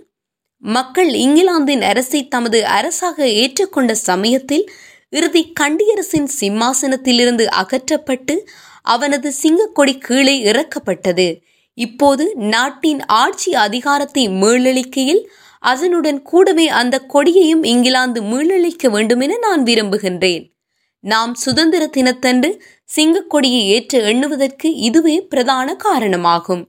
மக்கள் 0.63 1.09
இங்கிலாந்தின் 1.09 1.81
அரசை 1.81 2.27
தமது 2.27 2.65
அரசாக 2.65 3.25
ஏற்றுக்கொண்ட 3.41 3.91
சமயத்தில் 3.91 4.65
இறுதி 5.13 5.41
கண்டியரசின் 5.59 6.29
சிம்மாசனத்திலிருந்து 6.39 7.45
அகற்றப்பட்டு 7.61 8.35
அவனது 8.85 9.29
சிங்கக்கொடி 9.41 9.97
கீழே 9.97 10.35
இறக்கப்பட்டது. 10.51 11.27
இப்போது 11.77 12.23
நாட்டின் 12.35 13.01
ஆட்சி 13.05 13.51
அதிகாரத்தை 13.55 14.23
மீளளிக்கையில் 14.41 15.23
அதனுடன் 15.63 16.19
கூடவே 16.21 16.67
அந்த 16.67 16.95
கொடியையும் 17.13 17.63
இங்கிலாந்து 17.63 18.19
மீளளிக்க 18.21 18.89
வேண்டுமென 18.89 19.37
நான் 19.37 19.63
விரும்புகின்றேன். 19.63 20.45
நாம் 21.03 21.33
சுதந்திர 21.33 21.83
தினத்தன்று 21.87 22.49
சிங்கக்கொடியை 22.95 23.61
ஏற்ற 23.75 23.99
எண்ணுவதற்கு 24.01 24.69
இதுவே 24.87 25.15
பிரதான 25.21 25.75
காரணமாகும். 25.75 26.63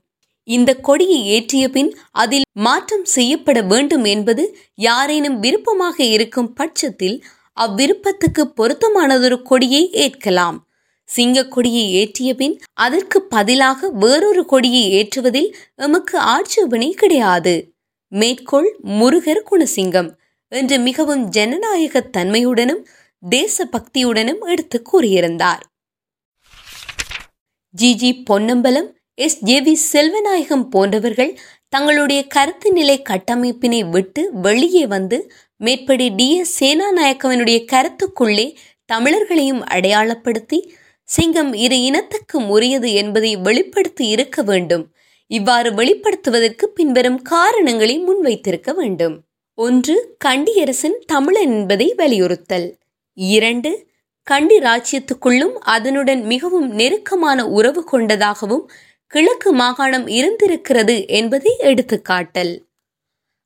இந்த 0.49 0.71
கொடியை 0.75 1.21
ஏற்றிய 1.35 1.65
பின் 1.69 1.91
அதில் 2.13 2.47
மாற்றம் 2.53 3.05
செய்யப்பட 3.05 3.59
வேண்டும் 3.63 4.05
என்பது 4.05 4.45
யாரேனும் 4.75 5.39
விருப்பமாக 5.39 5.97
இருக்கும் 6.05 6.53
பட்சத்தில் 6.53 7.17
அவ்விருப்பத்துக்கு 7.59 8.43
பொருத்தமானதொரு 8.57 9.43
கொடியை 9.43 9.91
ஏற்கலாம். 9.97 10.59
சிங்கக்கொடியை 11.09 11.85
ஏற்றிய 12.01 12.31
பின் 12.35 12.55
அதற்கு 12.75 13.23
பதிலாக 13.27 13.89
வேறொரு 13.95 14.45
கொடியை 14.45 14.85
ஏற்றுவதில் 14.93 15.51
எமக்கு 15.77 16.19
ஆட்சேபனை 16.19 16.95
கிடையாது. 16.95 17.55
மேற்கோள் 18.13 18.69
முருகர் 18.99 19.47
குணசிங்கம் 19.51 20.11
என்று 20.53 20.79
மிகவும் 20.79 21.29
ஜனநாயக 21.29 22.01
தன்மையுடனும் 22.17 22.83
தேசபக்தியுடனும் 23.23 24.43
எடுத்து 24.47 24.83
கூறியிருந்தார். 24.93 25.63
G. 27.75 27.95
G. 27.95 28.11
Ponnambalam 28.23 28.89
S. 29.19 29.39
J. 29.41 29.61
V. 29.61 29.75
Chelvanayakam 29.93 30.67
போன்றவர்கள் 30.69 31.33
தங்களுடைய 31.69 32.21
கருத்து 32.27 32.73
நிலை 32.73 33.03
கட்டமைப்பினை 33.03 33.91
விட்டு 33.91 34.31
வெளியே 34.41 34.87
வந்து 34.87 35.19
மேற்படி 35.61 36.09
டி 36.09 36.37
எஸ் 36.37 36.65
சேனாநாயக்கவனுடைய 36.65 37.65
கருத்துக்குள்ளே 37.73 38.55
தமிழர்களையும் 38.93 39.63
அடையாளப்படுத்தி 39.71 40.59
சிங்கம் 41.03 41.53
இரு 41.53 41.77
இனத்துக்கும் 41.77 42.49
உரியது 42.49 42.93
என்பதை 42.93 43.37
வெளிப்படுத்தி 43.37 44.09
இருக்க 44.09 44.43
வேண்டும். 44.43 44.95
இவ்வாறு 45.27 45.71
வெளிப்படுத்துவதற்கு 45.71 46.65
பின்வரும் 46.75 47.23
காரணங்களை 47.23 48.01
முன்வைத்திருக்க 48.01 48.75
வேண்டும். 48.75 49.21
ஒன்று 49.55 50.17
கண்டியரசன் 50.25 50.97
தமிழன் 51.07 51.51
என்பதை 51.51 51.95
வலியுறுத்தல். 51.97 52.79
இரண்டு 53.15 53.87
கண்டி 54.23 54.59
ராஜ்யத்துக்குள்ளும் 54.59 55.55
அதனுடன் 55.75 56.23
மிகவும் 56.25 56.71
நெருக்கமான 56.71 57.49
உறவு 57.49 57.85
கொண்டதாகவும் 57.85 58.71
கிழக்கு 59.07 59.53
மாகாணம் 59.53 60.07
இருந்திருக்கிறது 60.07 61.07
என்பதை 61.09 61.57
எடுத்துக்காட்டல். 61.63 62.55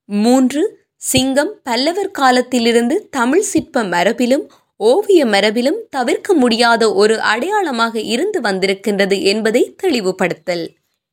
மூன்று 0.05 0.82
சிங்கம் 1.03 1.53
பல்லவர் 1.63 2.11
காலத்திலிருந்து 2.11 2.97
தமிழ் 3.11 3.41
சிற்ப 3.41 3.83
மரபிலும் 3.85 4.45
ஓவிய 4.81 5.23
மரபிலும் 5.27 5.81
தவிர்க்க 5.91 6.35
முடியாத 6.35 6.83
ஒரு 6.95 7.15
அடையாளமாக 7.21 7.95
இருந்து 8.01 8.39
வந்திருக்கின்றது 8.41 9.17
என்பதை 9.23 9.63
தெளிவுபடுத்தல். 9.83 10.65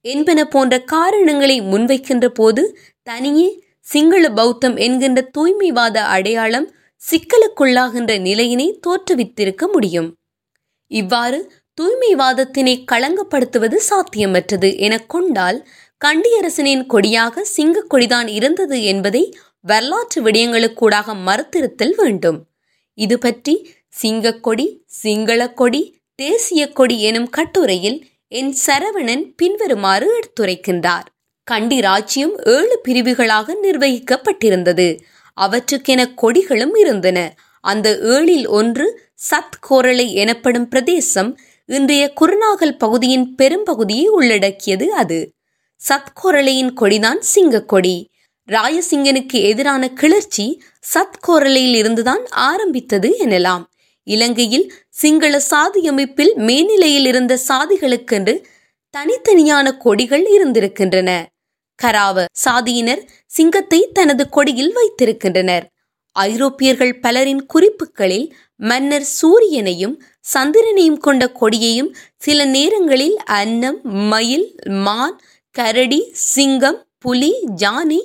என்பன 0.06 0.40
போன்ற 0.46 0.74
காரணங்களை 0.84 1.58
முன்வைக்கின்ற 1.62 2.28
போது 2.30 2.64
தனியே 3.04 3.50
சிங்கள 3.80 4.24
பௌத்தம் 4.30 4.78
என்கின்ற 4.78 5.20
தூய்மைவாத 5.38 5.98
அடையாளம் 6.08 6.68
சிக்கலுக்குள்ளாகின்ற 7.02 8.14
நிலையினை 8.20 8.68
தோற்றுவித்திருக்க 8.88 9.64
முடியும். 9.72 10.10
இவ்வாறு 10.92 11.40
தூய்மைவாதத்தினை 11.78 12.76
களங்கப்படுத்துவது 12.92 13.78
சாத்தியமற்றது 13.90 14.70
என 14.78 14.94
கொண்டால் 15.06 15.60
கண்டியரசனின் 16.02 16.84
கொடியாக 16.86 17.46
சிங்கக் 17.56 17.90
கொடிதான் 17.94 18.28
இருந்தது 18.28 18.78
என்பதை 18.84 19.24
வரலாற்று 19.62 20.24
விடயங்களுக்கூடாக 20.24 21.16
மறுத்திருத்தல் 21.26 21.96
வேண்டும். 21.96 22.46
இது 22.94 23.18
பற்றி 23.18 23.70
சிங்கக்கொடி 24.02 24.86
சிங்களக்கொடி 25.04 25.94
தேசிய 26.16 26.70
கொடி 26.70 27.02
எனும் 27.02 27.30
கட்டுரையில் 27.30 28.06
என் 28.28 28.56
சரவணன் 28.68 29.34
பின்வருமாறு 29.36 30.20
எடுத்துரைக்கின்றார். 30.20 31.08
கண்டி 31.44 31.82
ராஜ்யம் 31.82 32.38
ஏழு 32.44 32.80
பிரிவுகளாக 32.84 33.58
நிர்வகிக்கப்பட்டிருந்தது. 33.64 35.00
அவற்றுக்கென 35.34 36.14
கொடிகளும் 36.22 36.78
இருந்தன. 36.78 37.36
அந்த 37.62 37.98
ஏழில் 38.02 38.48
ஒன்று 38.48 39.02
சத் 39.30 39.58
கோரளை 39.60 40.14
எனப்படும் 40.14 40.68
பிரதேசம் 40.68 41.38
இன்றைய 41.66 42.14
குருநாகல் 42.22 42.78
பகுதியின் 42.78 43.36
பெரும்பகுதியை 43.36 44.08
உள்ளடக்கியது 44.08 44.94
அது. 44.94 45.34
சத்கோரளையின் 45.90 46.74
கொடிதான் 46.76 47.22
சிங்கக்கொடி. 47.36 48.10
ராயசிங்கனுக்கு 48.50 49.38
எதிரான 49.42 49.84
கிளர்ச்சி 49.94 50.46
சத்கோரலையில் 50.94 51.76
இருந்துதான் 51.76 52.24
ஆரம்பித்தது 52.50 53.10
எனலாம். 53.26 53.64
இலங்கையில் 54.08 54.68
சிங்கள 54.90 55.40
சாதி 55.40 55.82
அமைப்பில் 55.88 56.32
மேல்நிலையில் 56.38 57.06
இருந்த 57.06 57.34
சாதிகளுக்கென்று 57.48 58.36
தனித்தனியான 58.94 59.78
கொடிகள் 59.78 60.26
இருந்திருக்கின்றன. 60.36 61.10
கராவ 61.80 62.26
சாதியினர் 62.46 63.02
சிங்கத்தை 63.32 63.80
தனது 63.94 64.24
கொடியில் 64.30 64.74
வைத்திருக்கின்றனர். 64.74 65.66
ஐரோப்பியர்கள் 66.16 66.94
பலரின் 67.00 67.44
குறிப்புகளில் 67.46 68.28
மன்னர் 68.60 69.08
சூரியனையும் 69.20 69.96
சந்திரனையும் 70.26 70.98
கொண்ட 70.98 71.24
கொடியையும் 71.40 71.92
சில 72.18 72.46
நேரங்களில் 72.46 73.18
அன்னம் 73.32 73.80
மயில் 74.12 74.48
மான் 74.86 75.18
கரடி 75.56 76.02
சிங்கம் 76.34 76.80
புலி 76.98 77.32
ஜானி 77.56 78.00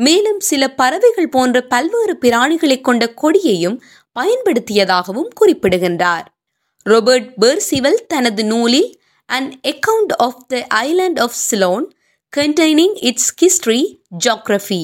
மேலும் 0.00 0.40
சில 0.40 0.62
பறவைகள் 0.70 1.28
போன்ற 1.28 1.60
பல்வேறு 1.72 2.14
பிராணிகளை 2.20 2.76
கொண்ட 2.80 3.04
கொடியையும் 3.14 3.78
பயன்படுத்தியதாகவும் 4.20 5.30
குறிப்பிடுகின்றார். 5.40 6.26
ரோபர்ட் 6.86 7.28
பெர்சிவல் 7.40 8.00
தனது 8.08 8.44
நூலில் 8.44 8.90
an 9.28 9.50
account 9.68 10.14
of 10.18 10.40
the 10.48 10.62
island 10.74 11.20
of 11.20 11.38
Ceylon 11.50 11.86
containing 12.32 12.96
its 13.00 13.30
history 13.40 13.82
geography 14.24 14.82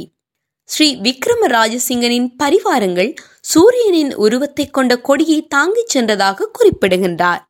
Sri 0.69 0.89
Vikrama 1.03 1.43
ராஜசிங்கனின் 1.47 2.29
பரிவாரங்கள் 2.43 3.11
சூரியனின் 3.41 4.13
உருவத்தை 4.15 4.65
கொண்ட 4.67 4.93
கொடியை 4.99 5.39
தாங்கிச் 5.47 5.93
சென்றதாக 5.95 6.49
குறிப்பிடுகின்றார். 6.53 7.43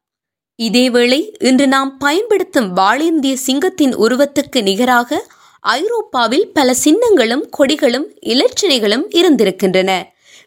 இதேவேளை 0.58 1.20
இன்று 1.44 1.66
நாம் 1.66 1.90
பயன்படுத்தும் 1.98 2.68
வாழேந்திய 2.76 3.34
சிங்கத்தின் 3.46 3.94
உருவத்துக்கு 3.96 4.60
நிகராக 4.62 5.10
ஐரோப்பாவில் 5.74 6.46
பல 6.52 6.74
சின்னங்களும் 6.84 7.44
கொடிகளும் 7.58 8.06
இலச்சினைகளும் 8.32 9.04
இருந்திருக்கின்றன. 9.10 9.90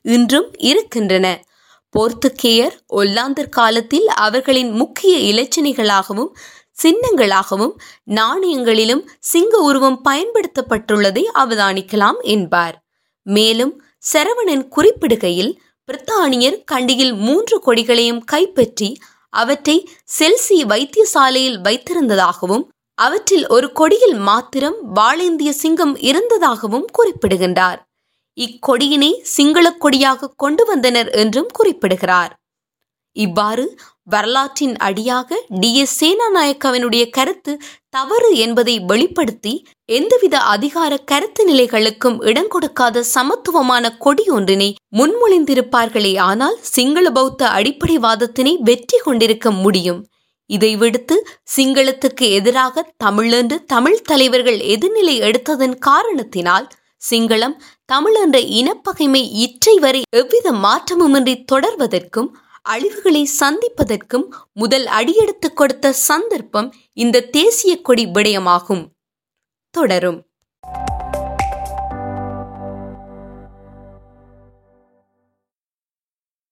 இன்றும் 0.01 0.49
இருக்கின்றன. 0.58 1.27
போர்த்துக்கேயர் 1.93 2.75
ஒல்லாந்தர் 2.93 3.49
காலத்தில் 3.49 4.08
அவர்களின் 4.08 4.71
முக்கிய 4.71 5.15
இலச்சினைகளாகவும் 5.32 6.32
சின்னங்களாகவும் 6.77 7.73
நாணயங்களிலும் 8.10 9.03
சிங்க 9.19 9.58
உருவம் 9.58 9.99
பயன்படுத்தப்பட்டுள்ளதை 10.10 11.23
அவதானிக்கலாம் 11.34 12.19
என்பார். 12.36 12.75
மேலும் 13.27 13.73
சரவணன் 14.13 14.65
குறிப்பிடுகையில் 14.75 15.53
பிரித்தானியர் 15.89 16.63
கண்டியில் 16.63 17.13
மூன்று 17.13 17.55
கொடிகளையும் 17.65 18.21
கைப்பற்றி 18.25 18.89
அவற்றை 19.34 19.77
செல்சி 20.19 20.60
வைத்தியசாலையில் 20.71 21.60
வைத்திருந்ததாகவும் 21.67 22.65
அவற்றில் 22.99 23.45
ஒரு 23.47 23.67
கொடியில் 23.71 24.17
மாத்திரம் 24.19 24.77
வாழேந்திய 24.95 25.49
சிங்கம் 25.49 25.95
இருந்ததாகவும் 25.99 26.88
குறிப்பிடுகின்றார். 26.91 27.79
இக்கொடியினை 28.38 29.12
சிங்களக் 29.35 29.81
கொடியாக 29.81 30.33
கொண்டு 30.35 30.65
வந்தனர் 30.65 31.09
என்றும் 31.13 31.49
குறிப்பிடுகிறார். 31.53 32.33
இவ்வாறு 33.15 33.65
வரலாற்றின் 34.03 34.75
அடியாக 34.77 35.29
டி. 35.59 35.69
எஸ். 35.75 35.95
சேனாநாயக்கவனுடைய 35.99 37.03
கருத்து 37.09 37.53
தவறு 37.89 38.29
என்பதை 38.35 38.75
வெளிப்படுத்தி 38.79 39.53
எந்தவித 39.89 40.35
அதிகார 40.45 40.97
கருத்து 40.97 41.43
நிலைகளுக்கும் 41.49 42.17
இடம் 42.23 42.47
கொடுக்காத 42.47 43.03
சமத்துவமான 43.15 43.97
கொடி 43.97 44.25
ஒன்றினை 44.29 44.69
முன்மொழிந்திருப்பார்களே 44.97 46.13
ஆனால் 46.19 46.57
சிங்கள 46.62 47.12
பௌத்த 47.12 47.49
அடிப்படைவாதத்தினை 47.49 48.53
வெற்றி 48.62 48.97
கொண்டிருக்க 48.97 49.51
முடியும். 49.51 50.01
இதை 50.49 50.71
விடுத்து 50.75 51.15
சிங்களத்துக்கு 51.55 52.31
எதிராக 52.31 52.83
தமிழ் 52.97 53.31
என்று 53.31 53.57
தமிழ் 53.65 54.01
தலைவர்கள் 54.01 54.59
எதிர்நிலை 54.75 55.15
எடுத்ததன் 55.19 55.75
காரணத்தினால் 55.77 56.67
சிங்களம் 57.09 57.55
தமிழ் 57.85 58.15
என்ற 58.15 58.38
இனப்பகைமை 58.39 59.23
இற்றை 59.31 59.75
வரை 59.79 60.01
எவ்வித 60.09 60.51
மாற்றமுமின்றி 60.51 61.35
தொடர்வதற்கும் 61.51 62.29
அழிவுகளை 62.69 63.23
சந்திப்பதற்கும் 63.39 64.25
முதல் 64.53 64.85
அடியெடுத்து 64.85 65.53
கொடுத்த 65.53 65.91
சந்தர்ப்பம் 65.91 66.73
இந்த 66.93 67.25
தேசிய 67.38 67.73
கொடி 67.81 68.05
விடயமாகும். 68.05 68.83
தொடரும். 69.75 70.19